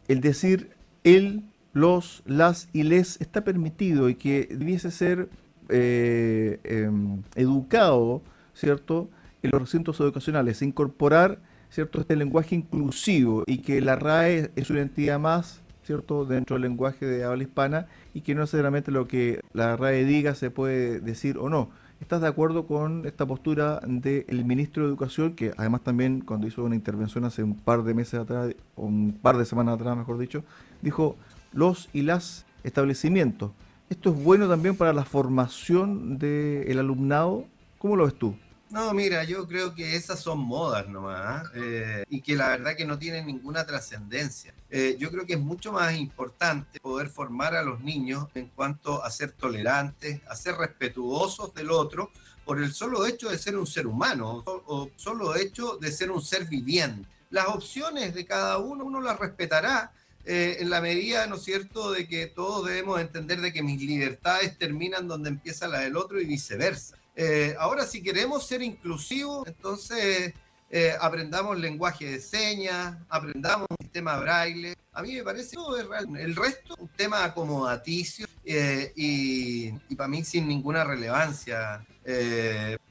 el 0.08 0.22
decir 0.22 0.72
él, 1.04 1.44
los, 1.74 2.24
las 2.26 2.70
y 2.74 2.84
les 2.84 3.22
está 3.22 3.44
permitido 3.44 4.10
y 4.10 4.16
que 4.16 4.48
debiese 4.52 4.92
ser 4.92 5.30
eh, 5.70 6.60
em, 6.64 7.22
educado, 7.36 8.22
¿cierto?, 8.54 9.10
en 9.44 9.52
los 9.52 9.62
recintos 9.62 10.00
educacionales, 10.00 10.62
incorporar, 10.62 11.40
¿cierto?, 11.70 12.02
este 12.02 12.16
lenguaje 12.16 12.56
inclusivo 12.56 13.44
y 13.46 13.60
que 13.60 13.80
la 13.80 13.96
RAE 13.96 14.52
es 14.56 14.70
una 14.70 14.82
entidad 14.82 15.20
más, 15.20 15.62
¿cierto?, 15.84 16.26
dentro 16.26 16.56
del 16.56 16.64
lenguaje 16.64 17.06
de 17.06 17.24
habla 17.24 17.44
hispana 17.44 17.88
y 18.14 18.22
que 18.22 18.34
no 18.34 18.42
necesariamente 18.42 18.92
lo 18.92 19.08
que 19.08 19.42
la 19.54 19.78
RAE 19.78 20.06
diga 20.06 20.34
se 20.36 20.50
puede 20.50 21.00
decir 21.00 21.38
o 21.38 21.50
no. 21.50 21.70
¿Estás 22.00 22.22
de 22.22 22.28
acuerdo 22.28 22.66
con 22.66 23.06
esta 23.06 23.26
postura 23.26 23.82
del 23.86 24.46
ministro 24.46 24.84
de 24.84 24.90
Educación, 24.90 25.34
que 25.36 25.52
además 25.58 25.82
también 25.82 26.22
cuando 26.22 26.48
hizo 26.48 26.64
una 26.64 26.76
intervención 26.76 27.26
hace 27.26 27.44
un 27.44 27.56
par 27.56 27.84
de 27.84 27.94
meses 27.94 28.22
atrás, 28.22 28.56
o 28.76 28.86
un 28.86 29.20
par 29.22 29.38
de 29.38 29.46
semanas 29.46 29.76
atrás, 29.76 29.98
mejor 29.98 30.18
dicho, 30.18 30.46
dijo 30.82 31.18
los 31.52 31.90
y 31.92 32.04
las 32.04 32.46
establecimientos? 32.64 33.52
¿Esto 33.90 34.12
es 34.12 34.24
bueno 34.24 34.48
también 34.48 34.78
para 34.78 34.94
la 34.94 35.04
formación 35.04 36.18
del 36.18 36.80
alumnado? 36.80 37.46
¿Cómo 37.80 37.98
lo 37.98 38.06
ves 38.06 38.16
tú? 38.16 38.34
No, 38.70 38.94
mira, 38.94 39.24
yo 39.24 39.48
creo 39.48 39.74
que 39.74 39.96
esas 39.96 40.20
son 40.20 40.40
modas 40.40 40.88
nomás 40.88 41.48
¿ah? 41.48 41.52
eh, 41.56 42.04
y 42.08 42.22
que 42.22 42.36
la 42.36 42.50
verdad 42.50 42.76
que 42.76 42.86
no 42.86 43.00
tienen 43.00 43.26
ninguna 43.26 43.66
trascendencia. 43.66 44.54
Eh, 44.70 44.96
yo 45.00 45.10
creo 45.10 45.26
que 45.26 45.34
es 45.34 45.40
mucho 45.40 45.72
más 45.72 45.96
importante 45.96 46.80
poder 46.80 47.10
formar 47.10 47.56
a 47.56 47.64
los 47.64 47.80
niños 47.82 48.28
en 48.36 48.48
cuanto 48.50 49.04
a 49.04 49.10
ser 49.10 49.32
tolerantes, 49.32 50.22
a 50.30 50.36
ser 50.36 50.56
respetuosos 50.56 51.52
del 51.56 51.72
otro 51.72 52.12
por 52.46 52.62
el 52.62 52.72
solo 52.72 53.08
hecho 53.08 53.30
de 53.30 53.40
ser 53.40 53.58
un 53.58 53.66
ser 53.66 53.88
humano 53.88 54.44
o 54.46 54.90
solo 54.96 55.36
hecho 55.36 55.78
de 55.78 55.92
ser 55.92 56.12
un 56.12 56.22
ser 56.22 56.46
viviente. 56.46 57.10
Las 57.32 57.48
opciones 57.48 58.14
de 58.14 58.26
cada 58.26 58.60
uno 58.60 58.86
uno 58.86 59.02
las 59.02 59.20
respetará 59.20 59.92
eh, 60.26 60.58
en 60.60 60.70
la 60.70 60.80
medida, 60.80 61.26
¿no 61.26 61.38
es 61.38 61.44
cierto?, 61.44 61.92
de 61.92 62.08
que 62.08 62.28
todos 62.28 62.68
debemos 62.68 63.02
entender 63.02 63.42
de 63.42 63.52
que 63.52 63.64
mis 63.64 63.82
libertades 63.82 64.58
terminan 64.60 65.08
donde 65.08 65.30
empieza 65.30 65.68
la 65.68 65.80
del 65.80 65.98
otro 65.98 66.22
y 66.22 66.26
viceversa. 66.26 66.99
Eh, 67.22 67.54
ahora, 67.60 67.86
si 67.86 68.02
queremos 68.02 68.48
ser 68.48 68.62
inclusivos, 68.62 69.46
entonces 69.46 70.34
eh, 70.70 70.94
aprendamos 71.02 71.60
lenguaje 71.60 72.06
de 72.06 72.22
señas, 72.22 72.96
aprendamos 73.10 73.68
un 73.70 73.78
sistema 73.82 74.16
braille. 74.16 74.74
A 74.94 75.02
mí 75.02 75.16
me 75.16 75.24
parece 75.24 75.58
todo 75.58 75.78
es 75.78 75.86
real. 75.86 76.08
El 76.18 76.34
resto, 76.34 76.78
un 76.80 76.88
tema 76.88 77.26
acomodaticio 77.26 78.26
eh, 78.46 78.94
y, 78.96 79.72
para 79.98 80.08
mí 80.08 80.24
sin 80.24 80.48
ninguna 80.48 80.86
relevancia. 80.86 81.86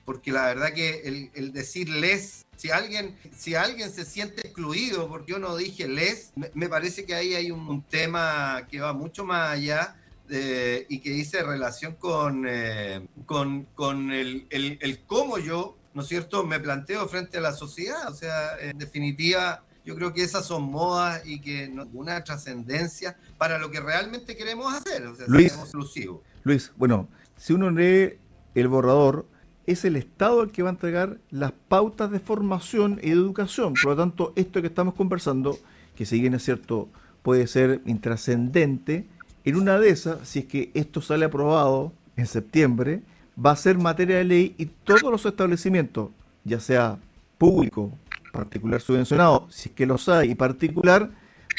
porque 0.05 0.31
la 0.31 0.45
verdad 0.45 0.75
que 0.75 1.01
el, 1.07 1.31
el, 1.33 1.51
decir 1.55 1.89
les, 1.89 2.45
si 2.55 2.71
alguien, 2.71 3.17
si 3.35 3.55
alguien 3.55 3.91
se 3.91 4.05
siente 4.05 4.43
excluido 4.47 5.09
porque 5.09 5.33
yo 5.33 5.39
no 5.39 5.57
dije 5.57 5.89
les, 5.89 6.33
me, 6.53 6.69
parece 6.69 7.07
que 7.07 7.15
ahí 7.15 7.35
hay 7.35 7.51
un, 7.51 7.67
un 7.67 7.83
tema 7.83 8.67
que 8.71 8.79
va 8.79 8.93
mucho 8.93 9.25
más 9.25 9.53
allá 9.53 9.97
eh, 10.31 10.87
y 10.89 11.01
que 11.01 11.11
dice 11.11 11.43
relación 11.43 11.95
con, 11.95 12.47
eh, 12.49 13.07
con, 13.27 13.65
con 13.75 14.13
el, 14.13 14.47
el, 14.51 14.79
el, 14.81 15.01
cómo 15.07 15.39
yo, 15.39 15.77
¿no 15.95 16.03
es 16.03 16.09
cierto?, 16.09 16.45
me 16.45 16.61
planteo 16.61 17.09
frente 17.09 17.39
a 17.39 17.41
la 17.41 17.53
sociedad. 17.53 18.11
O 18.11 18.15
sea, 18.15 18.59
en 18.61 18.79
definitiva, 18.79 19.65
yo 19.85 19.95
creo 19.97 20.13
que 20.13 20.23
esas 20.23 20.47
son 20.47 20.65
modas 20.65 21.23
y 21.27 21.41
que 21.41 21.69
no 21.69 21.89
una 21.93 22.23
trascendencia 22.25 23.17
para 23.39 23.59
lo 23.59 23.71
que 23.71 23.81
realmente 23.81 24.37
queremos 24.37 24.73
hacer. 24.75 25.07
O 25.07 25.17
sea, 25.17 25.27
Luis, 25.29 25.53
exclusivo. 25.53 26.23
Luis, 26.45 26.73
bueno, 26.77 27.09
si 27.37 27.53
uno 27.53 27.71
lee 27.71 28.19
el 28.55 28.69
borrador, 28.69 29.27
es 29.67 29.85
el 29.85 29.97
Estado 29.97 30.43
el 30.43 30.51
que 30.51 30.63
va 30.63 30.71
a 30.71 30.73
entregar 30.73 31.19
las 31.31 31.53
pautas 31.53 32.11
de 32.11 32.21
formación 32.21 33.01
y 33.03 33.09
de 33.09 33.13
educación. 33.13 33.75
Por 33.75 33.93
lo 33.93 33.97
tanto, 33.97 34.33
esto 34.35 34.61
que 34.63 34.69
estamos 34.69 34.95
conversando, 34.95 35.59
que 35.95 36.07
si 36.07 36.21
bien 36.21 36.35
es 36.35 36.45
cierto, 36.45 36.89
puede 37.23 37.47
ser 37.47 37.83
intrascendente, 37.85 39.07
en 39.49 39.57
una 39.57 39.79
de 39.79 39.91
esas, 39.91 40.29
si 40.29 40.41
es 40.41 40.45
que 40.45 40.71
esto 40.75 41.01
sale 41.01 41.25
aprobado 41.25 41.93
en 42.17 42.27
septiembre, 42.27 43.03
va 43.45 43.53
a 43.53 43.57
ser 43.57 43.79
materia 43.79 44.17
de 44.17 44.25
ley 44.25 44.55
y 44.59 44.67
todos 44.67 45.11
los 45.11 45.25
establecimientos, 45.25 46.11
ya 46.45 46.61
sea 46.61 46.99
público, 47.39 47.93
particular 48.33 48.81
subvencionado, 48.81 49.47
si 49.51 49.71
es 49.71 49.75
que 49.75 49.87
los 49.87 50.09
hay, 50.09 50.33
y 50.33 50.35
particular, 50.35 51.11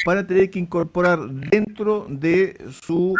van 0.05 0.17
a 0.19 0.27
tener 0.27 0.49
que 0.49 0.59
incorporar 0.59 1.19
dentro 1.29 2.05
de 2.09 2.63
su 2.81 3.15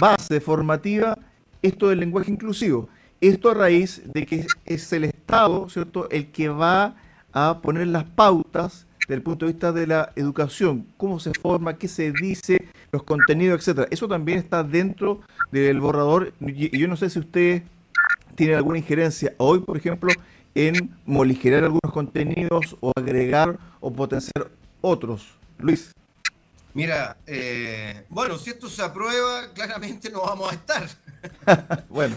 base 0.00 0.40
formativa 0.40 1.18
esto 1.62 1.88
del 1.88 2.00
lenguaje 2.00 2.30
inclusivo. 2.30 2.88
Esto 3.20 3.50
a 3.50 3.54
raíz 3.54 4.02
de 4.12 4.26
que 4.26 4.46
es 4.66 4.92
el 4.92 5.04
Estado, 5.04 5.68
¿cierto?, 5.68 6.08
el 6.10 6.30
que 6.30 6.48
va 6.48 6.96
a 7.32 7.60
poner 7.60 7.88
las 7.88 8.04
pautas 8.04 8.86
desde 9.00 9.14
el 9.14 9.22
punto 9.22 9.46
de 9.46 9.52
vista 9.52 9.72
de 9.72 9.86
la 9.86 10.12
educación, 10.16 10.86
cómo 10.96 11.18
se 11.18 11.32
forma, 11.32 11.78
qué 11.78 11.88
se 11.88 12.12
dice, 12.12 12.68
los 12.92 13.02
contenidos, 13.02 13.60
etcétera. 13.60 13.88
Eso 13.90 14.08
también 14.08 14.38
está 14.38 14.62
dentro 14.62 15.20
del 15.50 15.80
borrador. 15.80 16.32
Y 16.40 16.76
yo 16.78 16.88
no 16.88 16.96
sé 16.96 17.10
si 17.10 17.18
usted 17.18 17.62
tiene 18.34 18.54
alguna 18.54 18.78
injerencia 18.78 19.34
hoy, 19.38 19.60
por 19.60 19.76
ejemplo, 19.76 20.12
en 20.54 20.96
moligerar 21.04 21.64
algunos 21.64 21.92
contenidos 21.92 22.76
o 22.80 22.92
agregar 22.96 23.58
o 23.80 23.92
potenciar 23.92 24.50
otros. 24.80 25.36
Luis. 25.58 25.92
Mira, 26.74 27.16
eh, 27.26 28.04
bueno, 28.10 28.36
si 28.36 28.50
esto 28.50 28.68
se 28.68 28.82
aprueba, 28.82 29.50
claramente 29.54 30.10
no 30.10 30.20
vamos 30.22 30.52
a 30.52 30.54
estar. 30.54 30.86
bueno. 31.88 32.14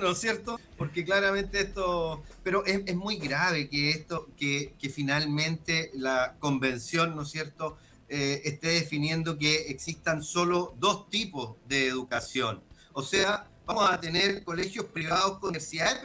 ¿No 0.00 0.10
es 0.10 0.18
cierto? 0.18 0.58
Porque 0.78 1.04
claramente 1.04 1.60
esto, 1.60 2.22
pero 2.42 2.64
es, 2.64 2.96
muy 2.96 3.18
grave 3.18 3.68
que 3.68 3.90
esto, 3.90 4.28
que, 4.36 4.74
que, 4.78 4.88
finalmente 4.88 5.90
la 5.94 6.36
convención, 6.38 7.14
¿no 7.14 7.22
es 7.22 7.28
cierto?, 7.28 7.76
eh, 8.08 8.42
esté 8.44 8.68
definiendo 8.68 9.36
que 9.36 9.68
existan 9.68 10.22
solo 10.22 10.74
dos 10.78 11.08
tipos 11.10 11.56
de 11.66 11.88
educación. 11.88 12.62
O 12.92 13.02
sea, 13.02 13.46
vamos 13.66 13.90
a 13.90 14.00
tener 14.00 14.42
colegios 14.44 14.86
privados 14.86 15.38
con 15.38 15.50
universidades 15.50 16.00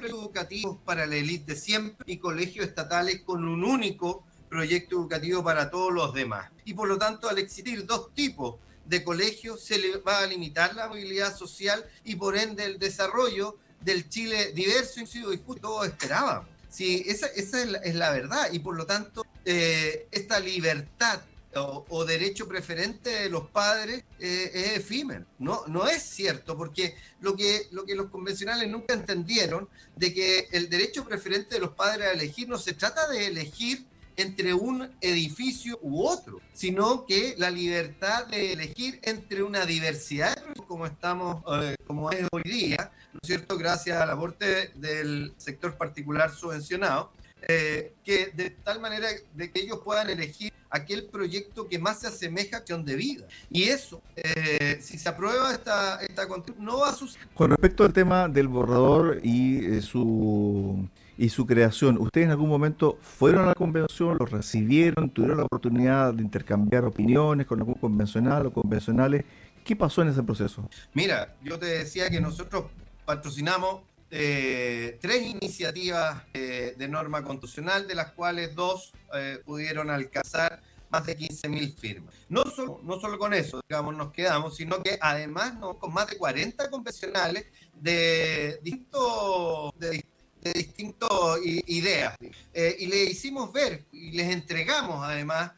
para 0.84 1.06
la 1.06 1.16
élite 1.16 1.54
de 1.54 1.60
siempre 1.60 2.06
y 2.12 2.18
colegios 2.18 2.68
estatales 2.68 3.22
con 3.22 3.48
un 3.48 3.64
único 3.64 4.26
proyecto 4.50 4.98
educativo 4.98 5.44
para 5.44 5.72
todos 5.72 5.94
los 5.94 6.14
demás. 6.14 6.52
Y 6.66 6.74
por 6.74 6.88
lo 6.88 6.98
tanto, 6.98 7.30
al 7.30 7.40
existir 7.40 7.86
dos 7.86 8.14
tipos 8.14 8.56
de 8.86 9.04
colegios, 9.04 9.64
se 9.64 9.80
le 9.80 9.98
va 9.98 10.20
a 10.20 10.28
limitar 10.28 10.76
la 10.76 10.88
movilidad 10.88 11.36
social 11.36 11.84
y 12.04 12.16
por 12.16 12.38
ende 12.38 12.66
el 12.66 12.78
desarrollo 12.80 13.58
del 13.80 14.10
Chile 14.10 14.52
diverso, 14.54 15.02
y 15.02 15.06
justo 15.38 15.62
todos 15.62 15.88
esperaban. 15.88 16.44
Sí, 16.70 17.04
esa, 17.08 17.28
esa 17.28 17.62
es, 17.62 17.96
la, 17.96 18.12
verdad 18.12 18.52
y 18.52 18.60
por 18.60 18.76
lo 18.76 18.88
tanto 18.88 19.24
eh, 19.46 20.08
esta 20.12 20.40
libertad 20.40 21.22
o, 21.56 22.06
derecho 22.06 22.48
preferente 22.48 23.10
de 23.10 23.30
los 23.30 23.50
padres 23.50 24.04
eh, 24.20 24.52
es 24.54 24.78
efímero. 24.78 25.26
No, 25.40 25.64
no 25.68 25.88
es 25.88 26.04
cierto, 26.04 26.58
porque 26.58 26.96
lo 27.22 27.36
que, 27.36 27.68
lo 27.72 27.86
que 27.86 27.96
los 27.96 28.10
convencionales 28.10 28.70
nunca 28.70 28.94
entendieron 28.94 29.70
de 29.96 30.14
que 30.14 30.48
el 30.52 30.70
derecho 30.70 31.06
preferente 31.06 31.56
de 31.56 31.62
los 31.62 31.72
padres 31.72 32.08
a 32.08 32.12
elegir 32.12 32.48
no 32.50 32.58
se 32.58 32.74
trata 32.74 33.08
de 33.10 33.28
elegir 33.28 33.86
entre 34.16 34.54
un 34.54 34.92
edificio 35.02 35.80
u 35.82 36.06
otro, 36.06 36.40
sino 36.54 37.06
que 37.06 37.36
la 37.38 37.50
libertad 37.50 38.28
de 38.28 38.54
elegir 38.54 39.00
entre 39.04 39.44
una 39.44 39.66
diversidad, 39.66 40.38
como 40.68 40.86
estamos, 40.86 41.44
eh, 41.64 41.76
como 41.86 42.12
es 42.12 42.28
hoy 42.32 42.44
día, 42.44 42.92
¿no 43.12 43.20
es 43.22 43.28
cierto? 43.28 43.58
Gracias 43.58 44.00
al 44.00 44.12
aporte 44.12 44.72
del 44.76 45.34
sector 45.38 45.78
particular 45.78 46.34
subvencionado, 46.34 47.12
eh, 47.48 47.94
que 48.06 48.28
de 48.28 48.52
tal 48.52 48.80
manera 48.80 49.10
de 49.34 49.52
que 49.52 49.62
ellos 49.62 49.80
puedan 49.84 50.10
elegir 50.10 50.53
aquel 50.74 51.06
proyecto 51.06 51.70
que 51.70 51.78
más 51.80 52.00
se 52.00 52.08
asemeja 52.08 52.58
a 52.58 52.60
acción 52.60 52.84
de 52.84 52.96
vida. 52.96 53.26
Y 53.50 53.64
eso, 53.64 54.02
eh, 54.16 54.80
si 54.82 54.98
se 54.98 55.08
aprueba 55.08 55.52
esta, 55.52 56.02
esta 56.02 56.28
no 56.58 56.80
va 56.80 56.90
a 56.90 56.94
suceder. 56.94 57.28
Con 57.36 57.52
respecto 57.52 57.86
al 57.86 57.94
tema 57.94 58.28
del 58.28 58.48
borrador 58.48 59.20
y 59.24 59.66
eh, 59.66 59.82
su 59.82 60.90
y 61.16 61.30
su 61.30 61.46
creación, 61.46 62.00
¿ustedes 62.00 62.26
en 62.26 62.32
algún 62.32 62.50
momento 62.50 62.98
fueron 63.00 63.44
a 63.44 63.48
la 63.50 63.54
convención, 63.54 64.18
lo 64.20 64.26
recibieron, 64.26 65.12
tuvieron 65.12 65.38
la 65.38 65.44
oportunidad 65.44 66.12
de 66.12 66.24
intercambiar 66.24 66.86
opiniones 66.86 67.46
con 67.46 67.60
algún 67.60 67.76
convencional 67.76 68.48
o 68.48 68.52
convencionales? 68.52 69.24
¿Qué 69.64 69.76
pasó 69.76 70.02
en 70.02 70.08
ese 70.08 70.24
proceso? 70.24 70.68
Mira, 70.96 71.36
yo 71.44 71.60
te 71.60 71.68
decía 71.68 72.10
que 72.10 72.20
nosotros 72.20 72.66
patrocinamos 73.06 73.82
eh, 74.16 75.00
tres 75.02 75.24
iniciativas 75.24 76.22
eh, 76.36 76.76
de 76.78 76.88
norma 76.88 77.24
constitucional, 77.24 77.88
de 77.88 77.96
las 77.96 78.12
cuales 78.12 78.54
dos 78.54 78.94
eh, 79.12 79.42
pudieron 79.44 79.90
alcanzar 79.90 80.62
más 80.92 81.08
de 81.08 81.18
15.000 81.18 81.76
firmas. 81.76 82.14
No 82.30 82.44
solo, 82.46 82.80
no 82.84 83.00
solo 83.00 83.18
con 83.18 83.34
eso, 83.34 83.60
digamos, 83.68 83.98
nos 83.98 84.12
quedamos, 84.12 84.56
sino 84.56 84.84
que 84.84 85.00
además 85.02 85.54
con 85.80 85.92
más 85.92 86.12
de 86.12 86.18
40 86.20 86.70
convencionales 86.70 87.48
de 87.74 88.60
distintos, 88.62 89.72
de, 89.80 90.06
de 90.42 90.54
distintas 90.54 91.10
ideas. 91.44 92.16
Y 92.54 92.86
le 92.86 93.06
hicimos 93.06 93.52
ver 93.52 93.86
y 93.92 94.12
les 94.12 94.32
entregamos 94.32 95.04
además 95.04 95.54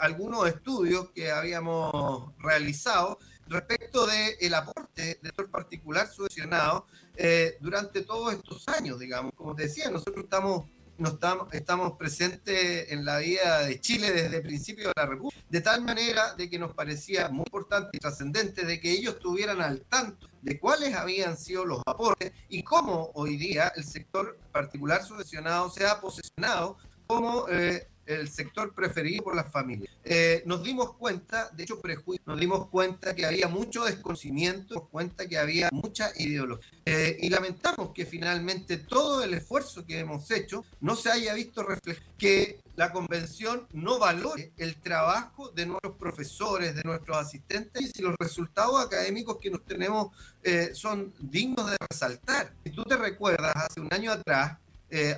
algunos 0.00 0.46
estudios 0.46 1.12
que 1.12 1.30
habíamos 1.30 2.30
realizado 2.40 3.18
respecto 3.48 4.06
del 4.06 4.34
el 4.40 4.54
aporte 4.54 5.02
de 5.02 5.14
sector 5.22 5.50
particular 5.50 6.08
subvencionado 6.08 6.86
eh, 7.16 7.56
durante 7.60 8.02
todos 8.02 8.34
estos 8.34 8.68
años, 8.68 8.98
digamos. 8.98 9.32
Como 9.34 9.54
te 9.54 9.64
decía, 9.64 9.90
nosotros 9.90 10.24
estamos 10.24 10.66
no 10.98 11.10
estamos, 11.10 11.52
estamos 11.52 11.92
presentes 11.98 12.90
en 12.90 13.04
la 13.04 13.18
vida 13.18 13.60
de 13.60 13.80
Chile 13.80 14.12
desde 14.12 14.38
el 14.38 14.42
principio 14.42 14.88
de 14.88 14.92
la 14.96 15.06
República, 15.06 15.42
de 15.48 15.60
tal 15.60 15.82
manera 15.82 16.34
de 16.34 16.48
que 16.48 16.58
nos 16.58 16.72
parecía 16.74 17.28
muy 17.28 17.44
importante 17.46 17.90
y 17.92 17.98
trascendente 17.98 18.64
de 18.64 18.80
que 18.80 18.92
ellos 18.92 19.14
estuvieran 19.14 19.60
al 19.60 19.82
tanto 19.82 20.28
de 20.40 20.58
cuáles 20.58 20.94
habían 20.94 21.36
sido 21.36 21.64
los 21.64 21.82
aportes 21.86 22.32
y 22.48 22.62
cómo 22.62 23.10
hoy 23.14 23.36
día 23.36 23.72
el 23.76 23.84
sector 23.84 24.38
particular 24.52 25.04
subvencionado 25.04 25.68
se 25.70 25.86
ha 25.86 26.00
posicionado 26.00 26.78
como 27.06 27.48
eh, 27.48 27.88
el 28.06 28.28
sector 28.28 28.72
preferido 28.72 29.24
por 29.24 29.36
las 29.36 29.50
familias. 29.50 29.92
Eh, 30.04 30.42
nos 30.46 30.62
dimos 30.62 30.94
cuenta, 30.94 31.50
de 31.50 31.64
hecho 31.64 31.80
prejuicio, 31.80 32.22
nos 32.26 32.38
dimos 32.38 32.68
cuenta 32.68 33.14
que 33.14 33.26
había 33.26 33.48
mucho 33.48 33.84
desconocimiento, 33.84 34.74
nos 34.76 34.88
cuenta 34.88 35.26
que 35.26 35.38
había 35.38 35.68
mucha 35.72 36.10
ideología. 36.16 36.70
Eh, 36.86 37.18
y 37.20 37.28
lamentamos 37.28 37.90
que 37.92 38.06
finalmente 38.06 38.78
todo 38.78 39.24
el 39.24 39.34
esfuerzo 39.34 39.84
que 39.84 39.98
hemos 39.98 40.30
hecho 40.30 40.64
no 40.80 40.94
se 40.94 41.10
haya 41.10 41.34
visto 41.34 41.62
reflejado, 41.62 42.06
que 42.16 42.60
la 42.76 42.92
convención 42.92 43.66
no 43.72 43.98
valore 43.98 44.52
el 44.56 44.76
trabajo 44.76 45.50
de 45.50 45.66
nuestros 45.66 45.96
profesores, 45.96 46.76
de 46.76 46.84
nuestros 46.84 47.16
asistentes, 47.16 47.82
y 47.82 47.88
si 47.88 48.02
los 48.02 48.14
resultados 48.18 48.84
académicos 48.84 49.38
que 49.40 49.50
nos 49.50 49.64
tenemos 49.64 50.14
eh, 50.42 50.70
son 50.74 51.12
dignos 51.18 51.70
de 51.70 51.76
resaltar. 51.90 52.52
Si 52.64 52.70
tú 52.70 52.84
te 52.84 52.96
recuerdas, 52.96 53.56
hace 53.56 53.80
un 53.80 53.92
año 53.92 54.12
atrás 54.12 54.58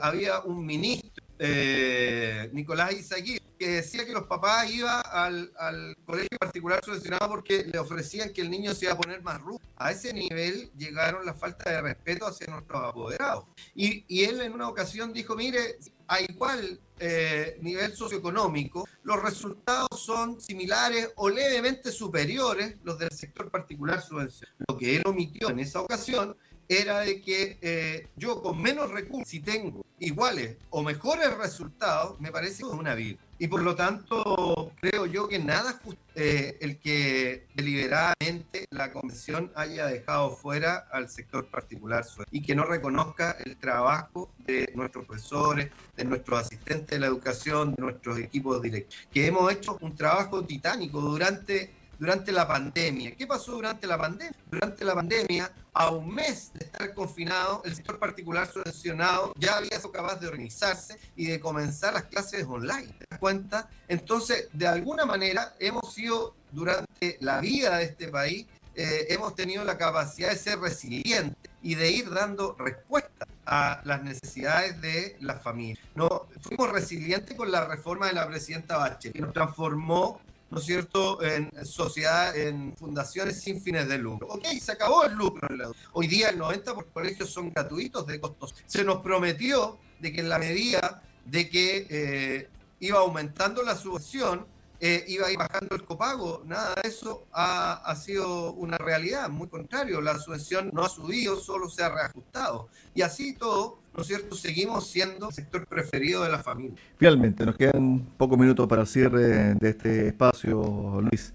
había 0.01 0.41
un 0.41 0.65
ministro 0.65 1.18
eh, 1.39 2.51
Nicolás 2.53 2.93
Izaguirre, 2.93 3.45
que 3.59 3.69
decía 3.69 4.07
que 4.07 4.13
los 4.13 4.25
papás 4.25 4.71
iban 4.71 5.03
al, 5.11 5.97
colegio 6.05 6.39
particular 6.39 6.81
subvencionado 6.85 7.29
porque 7.29 7.65
le 7.65 7.79
ofrecían 7.79 8.33
que 8.33 8.41
el 8.41 8.51
niño 8.51 8.75
se 8.75 8.87
iba 8.87 8.95
a 8.95 8.99
poner 8.99 9.23
más 9.23 9.41
rudo. 9.41 9.61
A 9.77 9.91
ese 9.91 10.13
nivel 10.13 10.71
llegaron 10.77 11.27
la 11.27 11.35
falta 11.35 11.71
de 11.71 11.83
respeto 11.83 12.27
hacia 12.27 12.47
nuestros 12.47 12.83
apoderados. 12.83 13.45
Y, 13.75 14.25
él 14.25 14.41
en 14.41 14.53
una 14.53 14.69
ocasión 14.69 15.13
dijo, 15.13 15.37
mire, 15.37 15.79
a 16.07 16.21
igual 16.21 16.81
eh, 16.99 17.59
nivel 17.61 17.95
socioeconómico, 17.95 18.89
los 19.03 19.23
resultados 19.23 19.89
son 20.01 20.41
similares 20.41 21.11
o 21.17 21.29
levemente 21.29 21.93
superiores 21.93 22.77
los 22.83 22.99
del 22.99 23.11
sector 23.11 23.51
particular 23.51 24.03
subvencionado. 24.03 24.57
Lo 24.69 24.77
que 24.77 24.97
él 24.97 25.03
omitió 25.07 25.51
en 25.51 25.61
esa 25.61 25.81
ocasión 25.81 26.37
era 26.69 27.01
de 27.01 27.21
que 27.23 27.59
eh, 27.63 28.09
yo 28.17 28.43
con 28.43 28.61
menos 28.61 28.91
recursos, 28.91 29.29
si 29.29 29.41
tengo 29.41 29.85
iguales 29.99 30.57
o 30.71 30.83
mejores 30.83 31.37
resultados, 31.37 32.21
me 32.21 32.31
parece 32.31 32.65
una 32.65 32.95
vida. 32.95 33.19
Y 33.41 33.47
por 33.47 33.63
lo 33.63 33.77
tanto, 33.77 34.73
creo 34.81 35.07
yo 35.07 35.29
que 35.29 35.39
nada 35.39 35.81
es 35.85 35.97
eh, 36.17 36.59
el 36.61 36.79
que 36.79 37.47
deliberadamente 37.55 38.67
la 38.71 38.93
Convención 38.93 39.53
haya 39.55 39.87
dejado 39.87 40.31
fuera 40.37 40.89
al 40.91 41.09
sector 41.09 41.47
particular 41.47 42.05
y 42.33 42.43
que 42.43 42.57
no 42.57 42.65
reconozca 42.65 43.37
el 43.45 43.57
trabajo 43.57 44.29
de 44.45 44.73
nuestros 44.75 45.07
profesores, 45.07 45.71
de 45.97 46.05
nuestros 46.05 46.41
asistentes 46.41 46.89
de 46.89 46.99
la 46.99 47.07
educación, 47.07 47.75
de 47.75 47.83
nuestros 47.83 48.19
equipos 48.19 48.61
directos, 48.61 48.99
que 49.13 49.27
hemos 49.27 49.53
hecho 49.53 49.79
un 49.81 49.95
trabajo 49.95 50.45
titánico 50.45 51.01
durante 51.01 51.78
durante 51.99 52.33
la 52.33 52.47
pandemia. 52.47 53.15
¿Qué 53.17 53.27
pasó 53.27 53.53
durante 53.53 53.87
la 53.87 53.99
pandemia? 53.99 54.37
Durante 54.51 54.85
la 54.85 54.95
pandemia, 54.95 55.53
a 55.73 55.91
un 55.91 56.15
mes 56.15 56.51
de 56.55 56.65
estar 56.65 56.95
confinado, 56.95 57.63
el 57.65 57.75
sector 57.75 57.99
particular 57.99 58.51
subvencionado 58.51 59.33
ya 59.37 59.57
había 59.57 59.77
sido 59.77 59.93
capaz 59.93 60.17
de 60.17 60.29
organizarse 60.29 60.99
y 61.17 61.27
de 61.27 61.41
comenzar 61.41 61.95
las 61.95 62.05
clases 62.05 62.45
online. 62.47 62.89
¿Te 62.99 63.07
das 63.11 63.19
cuenta? 63.19 63.69
Entonces, 63.89 64.49
de 64.53 64.67
alguna 64.67 65.05
manera, 65.05 65.55
hemos 65.59 65.93
sido 65.93 66.35
durante 66.53 67.19
la 67.21 67.41
vida 67.41 67.77
de 67.79 67.85
este 67.85 68.09
país, 68.09 68.47
eh, 68.75 69.07
hemos 69.11 69.35
tenido 69.35 69.65
la 69.65 69.77
capacidad 69.77 70.31
de 70.31 70.37
ser 70.37 70.61
resilientes 70.61 71.51
y 71.63 71.75
de 71.75 71.91
ir 71.91 72.11
dando 72.11 72.55
respuesta 72.59 73.27
a 73.45 73.81
las 73.85 74.03
necesidades 74.03 74.81
de 74.81 75.17
las 75.21 75.43
familias. 75.43 75.85
No, 75.95 76.29
fuimos 76.43 76.71
resilientes 76.71 77.37
con 77.37 77.51
la 77.51 77.67
reforma 77.67 78.07
de 78.07 78.13
la 78.13 78.29
presidenta 78.29 78.77
Bachelet, 78.77 79.15
que 79.15 79.23
nos 79.23 79.33
transformó 79.33 80.21
¿no 80.51 80.59
es 80.59 80.65
cierto?, 80.65 81.23
en 81.23 81.51
sociedad, 81.65 82.37
en 82.37 82.75
fundaciones 82.77 83.41
sin 83.41 83.61
fines 83.61 83.89
de 83.89 83.99
lucro. 83.99 84.29
Ok, 84.29 84.47
se 84.61 84.73
acabó 84.73 85.05
el 85.05 85.15
lucro. 85.15 85.49
Hoy 85.93 86.07
día 86.07 86.31
el 86.31 86.39
90% 86.39 86.75
por 86.75 86.87
colegios 86.89 87.31
son 87.31 87.51
gratuitos 87.51 88.07
de 88.07 88.21
costos. 88.21 88.55
Se 88.67 88.85
nos 88.85 89.01
prometió 89.03 89.79
de 90.01 90.13
que 90.13 90.21
en 90.21 90.29
la 90.29 90.39
medida 90.39 91.03
de 91.25 91.49
que 91.49 91.87
eh, 91.91 92.49
iba 92.81 92.99
aumentando 93.01 93.63
la 93.63 93.77
subvención, 93.77 94.47
eh, 94.81 95.05
iba 95.09 95.27
a 95.27 95.31
ir 95.33 95.39
bajando 95.39 95.75
el 95.75 95.85
copago. 95.85 96.43
Nada 96.47 96.75
de 96.81 96.89
eso 96.89 97.27
ha, 97.33 97.73
ha, 97.85 97.97
sido 97.97 98.53
una 98.53 98.79
realidad. 98.79 99.29
Muy 99.29 99.49
contrario, 99.49 100.01
la 100.01 100.19
subvención 100.19 100.71
no 100.73 100.85
ha 100.85 100.89
subido, 100.89 101.39
solo 101.41 101.69
se 101.69 101.83
ha 101.83 101.89
reajustado. 101.89 102.69
Y 102.95 103.03
así 103.03 103.35
todo, 103.35 103.81
¿no 103.99 104.03
es 104.03 104.07
cierto? 104.07 104.37
Seguimos 104.37 104.87
siendo 104.87 105.27
el 105.27 105.35
sector 105.35 105.67
preferido 105.67 106.23
de 106.23 106.31
la 106.31 106.39
familia. 106.39 106.77
Finalmente, 106.99 107.45
nos 107.45 107.57
quedan 107.57 108.07
pocos 108.17 108.39
minutos 108.39 108.69
para 108.69 108.83
el 108.83 108.87
cierre 108.87 109.55
de 109.55 109.69
este 109.69 110.07
espacio, 110.07 111.01
Luis. 111.03 111.35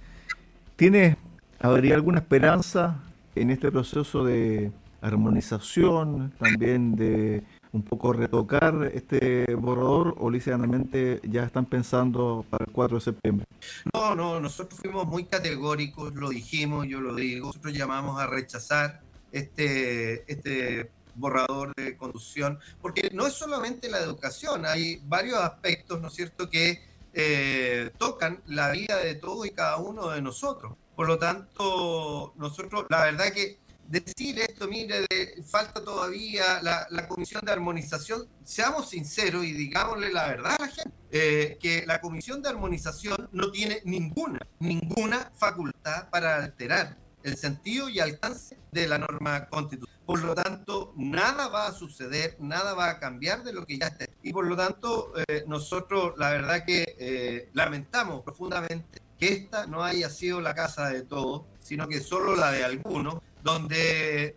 ¿Tiene, 0.77 1.17
habría 1.59 1.95
alguna 1.95 2.19
esperanza 2.19 3.03
en 3.35 3.49
este 3.49 3.69
proceso 3.69 4.23
de 4.23 4.71
armonización, 5.01 6.31
también 6.39 6.95
de 6.95 7.43
un 7.73 7.81
poco 7.81 8.13
retocar 8.13 8.89
este 8.93 9.55
borrador 9.55 10.15
o 10.17 10.29
literalmente 10.31 11.19
ya 11.23 11.43
están 11.43 11.65
pensando 11.65 12.45
para 12.49 12.63
el 12.63 12.71
4 12.71 12.95
de 12.95 13.01
septiembre? 13.01 13.45
No, 13.93 14.15
no, 14.15 14.39
nosotros 14.39 14.79
fuimos 14.79 15.05
muy 15.05 15.25
categóricos, 15.25 16.15
lo 16.15 16.29
dijimos, 16.29 16.87
yo 16.87 17.01
lo 17.01 17.13
digo, 17.13 17.47
nosotros 17.47 17.73
llamamos 17.73 18.21
a 18.21 18.27
rechazar 18.27 19.01
este, 19.33 20.31
este 20.31 20.89
borrador 21.15 21.73
de 21.75 21.97
conducción, 21.97 22.59
porque 22.81 23.09
no 23.13 23.27
es 23.27 23.33
solamente 23.33 23.89
la 23.89 23.99
educación, 23.99 24.65
hay 24.65 25.01
varios 25.05 25.39
aspectos, 25.39 26.01
¿no 26.01 26.07
es 26.07 26.13
cierto?, 26.13 26.49
que 26.49 26.81
eh, 27.13 27.91
tocan 27.97 28.41
la 28.47 28.71
vida 28.71 28.97
de 28.97 29.15
todo 29.15 29.45
y 29.45 29.51
cada 29.51 29.77
uno 29.77 30.09
de 30.09 30.21
nosotros. 30.21 30.75
Por 30.95 31.07
lo 31.07 31.17
tanto, 31.17 32.33
nosotros, 32.35 32.85
la 32.89 33.03
verdad 33.05 33.31
que 33.31 33.59
decir 33.87 34.39
esto, 34.39 34.67
mire, 34.67 35.05
falta 35.45 35.83
todavía 35.83 36.61
la, 36.61 37.07
comisión 37.07 37.43
de 37.45 37.51
armonización, 37.51 38.27
seamos 38.43 38.89
sinceros 38.89 39.43
y 39.45 39.53
digámosle 39.53 40.11
la 40.11 40.27
verdad 40.27 40.55
a 40.57 40.61
la 40.61 40.67
gente, 40.67 40.91
eh, 41.11 41.57
que 41.59 41.85
la 41.85 42.01
comisión 42.01 42.41
de 42.41 42.49
armonización 42.49 43.29
no 43.31 43.51
tiene 43.51 43.81
ninguna, 43.85 44.39
ninguna 44.59 45.31
facultad 45.35 46.09
para 46.09 46.37
alterar 46.37 46.97
el 47.23 47.37
sentido 47.37 47.89
y 47.89 47.99
alcance 47.99 48.57
de 48.71 48.87
la 48.87 48.97
norma 48.97 49.47
constitucional. 49.47 49.92
Por 50.05 50.21
lo 50.23 50.35
tanto, 50.35 50.93
nada 50.97 51.47
va 51.47 51.67
a 51.67 51.71
suceder, 51.71 52.35
nada 52.39 52.73
va 52.73 52.89
a 52.89 52.99
cambiar 52.99 53.43
de 53.43 53.53
lo 53.53 53.65
que 53.65 53.77
ya 53.77 53.87
está. 53.87 54.05
Y 54.21 54.33
por 54.33 54.45
lo 54.45 54.57
tanto, 54.57 55.13
eh, 55.27 55.45
nosotros 55.47 56.13
la 56.17 56.31
verdad 56.31 56.65
que 56.65 56.95
eh, 56.99 57.49
lamentamos 57.53 58.21
profundamente 58.21 59.01
que 59.17 59.27
esta 59.29 59.65
no 59.65 59.83
haya 59.83 60.09
sido 60.09 60.41
la 60.41 60.53
casa 60.53 60.89
de 60.89 61.03
todos, 61.03 61.43
sino 61.59 61.87
que 61.87 62.01
solo 62.01 62.35
la 62.35 62.51
de 62.51 62.63
algunos 62.65 63.19
donde 63.43 64.35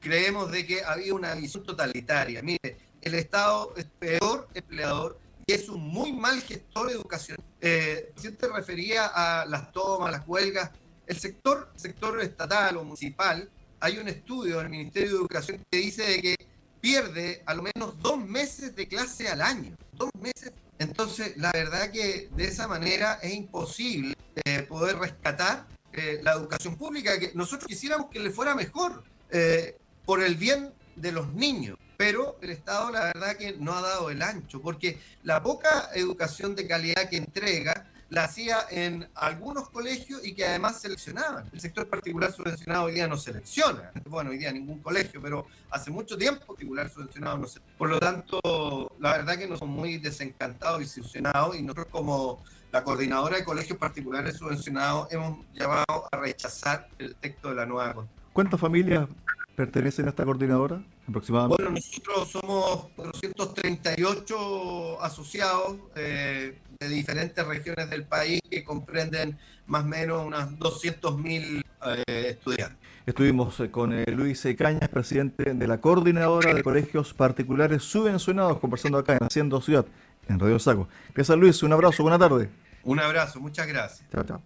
creemos 0.00 0.50
de 0.50 0.66
que 0.66 0.84
había 0.84 1.14
una 1.14 1.34
visión 1.34 1.64
totalitaria. 1.64 2.42
Mire, 2.42 2.76
el 3.00 3.14
Estado 3.14 3.72
es 3.76 3.86
peor 3.98 4.48
empleador 4.52 5.18
y 5.46 5.52
es 5.52 5.68
un 5.68 5.80
muy 5.80 6.12
mal 6.12 6.40
gestor 6.42 6.90
educacional. 6.90 7.44
Eh, 7.60 8.12
te 8.38 8.48
refería 8.48 9.06
a 9.06 9.46
las 9.46 9.72
tomas, 9.72 10.10
las 10.10 10.26
huelgas, 10.26 10.70
el 11.06 11.16
sector, 11.16 11.72
sector 11.76 12.20
estatal 12.20 12.76
o 12.76 12.84
municipal, 12.84 13.48
hay 13.80 13.98
un 13.98 14.08
estudio 14.08 14.58
del 14.58 14.68
Ministerio 14.68 15.10
de 15.10 15.16
Educación 15.16 15.60
que 15.70 15.78
dice 15.78 16.02
de 16.02 16.22
que 16.22 16.36
pierde 16.80 17.42
a 17.46 17.54
lo 17.54 17.62
menos 17.62 18.00
dos 18.00 18.18
meses 18.18 18.74
de 18.76 18.86
clase 18.86 19.28
al 19.28 19.42
año. 19.42 19.76
Dos 19.92 20.10
meses. 20.20 20.52
Entonces, 20.78 21.36
la 21.36 21.50
verdad 21.52 21.90
que 21.90 22.28
de 22.36 22.44
esa 22.44 22.68
manera 22.68 23.18
es 23.22 23.34
imposible 23.34 24.14
eh, 24.44 24.62
poder 24.62 24.98
rescatar 24.98 25.66
eh, 25.92 26.20
la 26.22 26.32
educación 26.32 26.76
pública, 26.76 27.18
que 27.18 27.32
nosotros 27.34 27.66
quisiéramos 27.66 28.10
que 28.10 28.20
le 28.20 28.30
fuera 28.30 28.54
mejor 28.54 29.02
eh, 29.30 29.76
por 30.04 30.22
el 30.22 30.36
bien 30.36 30.72
de 30.94 31.12
los 31.12 31.32
niños, 31.32 31.78
pero 31.96 32.38
el 32.42 32.50
Estado 32.50 32.90
la 32.90 33.04
verdad 33.04 33.36
que 33.36 33.56
no 33.58 33.72
ha 33.72 33.80
dado 33.80 34.10
el 34.10 34.20
ancho, 34.22 34.60
porque 34.60 34.98
la 35.22 35.42
poca 35.42 35.90
educación 35.94 36.54
de 36.54 36.66
calidad 36.66 37.08
que 37.08 37.16
entrega 37.16 37.90
la 38.08 38.24
hacía 38.24 38.58
en 38.70 39.08
algunos 39.14 39.68
colegios 39.70 40.24
y 40.24 40.34
que 40.34 40.44
además 40.44 40.80
seleccionaban. 40.80 41.48
El 41.52 41.60
sector 41.60 41.88
particular 41.88 42.32
subvencionado 42.32 42.84
hoy 42.84 42.94
día 42.94 43.08
no 43.08 43.16
selecciona. 43.16 43.90
Bueno, 44.08 44.30
hoy 44.30 44.38
día 44.38 44.52
ningún 44.52 44.80
colegio, 44.80 45.20
pero 45.20 45.46
hace 45.70 45.90
mucho 45.90 46.16
tiempo 46.16 46.46
particular 46.46 46.88
subvencionado 46.88 47.38
no 47.38 47.46
selecciona. 47.46 47.78
Por 47.78 47.90
lo 47.90 47.98
tanto, 47.98 48.92
la 49.00 49.12
verdad 49.12 49.36
que 49.36 49.48
nos 49.48 49.58
somos 49.58 49.76
muy 49.76 49.98
desencantados 49.98 50.80
y 50.80 50.84
desilusionados 50.84 51.56
y 51.56 51.62
nosotros 51.62 51.86
como 51.90 52.44
la 52.72 52.84
coordinadora 52.84 53.38
de 53.38 53.44
colegios 53.44 53.78
particulares 53.78 54.36
subvencionados 54.36 55.12
hemos 55.12 55.38
llamado 55.54 56.08
a 56.10 56.16
rechazar 56.16 56.88
el 56.98 57.14
texto 57.16 57.48
de 57.48 57.54
la 57.54 57.66
nueva 57.66 58.06
¿Cuántas 58.32 58.60
familias 58.60 59.08
pertenecen 59.56 60.06
a 60.06 60.10
esta 60.10 60.24
coordinadora 60.24 60.80
aproximadamente? 61.08 61.62
Bueno, 61.62 61.76
nosotros 61.76 62.30
somos 62.30 62.88
438 62.94 65.02
asociados 65.02 65.76
eh, 65.96 66.58
de 66.78 66.88
diferentes 66.88 67.44
regiones 67.44 67.90
del 67.90 68.04
país 68.04 68.40
que 68.48 68.62
comprenden 68.62 69.36
más 69.66 69.84
o 69.84 69.88
menos 69.88 70.24
unas 70.24 70.50
200.000 70.58 71.62
eh, 71.86 72.26
estudiantes. 72.28 72.78
Estuvimos 73.06 73.58
eh, 73.60 73.70
con 73.70 74.04
Luis 74.04 74.46
Cañas, 74.58 74.88
presidente 74.88 75.54
de 75.54 75.66
la 75.66 75.80
coordinadora 75.80 76.52
de 76.52 76.62
colegios 76.62 77.14
particulares 77.14 77.82
subvencionados, 77.82 78.58
conversando 78.58 78.98
acá 78.98 79.14
en 79.14 79.24
Haciendo 79.24 79.60
Ciudad, 79.60 79.86
en 80.28 80.38
Radio 80.38 80.58
Saco. 80.58 80.88
Gracias 81.14 81.38
Luis, 81.38 81.62
un 81.62 81.72
abrazo, 81.72 82.02
buena 82.02 82.18
tarde. 82.18 82.50
Un 82.84 83.00
abrazo, 83.00 83.40
muchas 83.40 83.66
gracias. 83.66 84.04
Chao, 84.12 84.24
chao. 84.24 84.42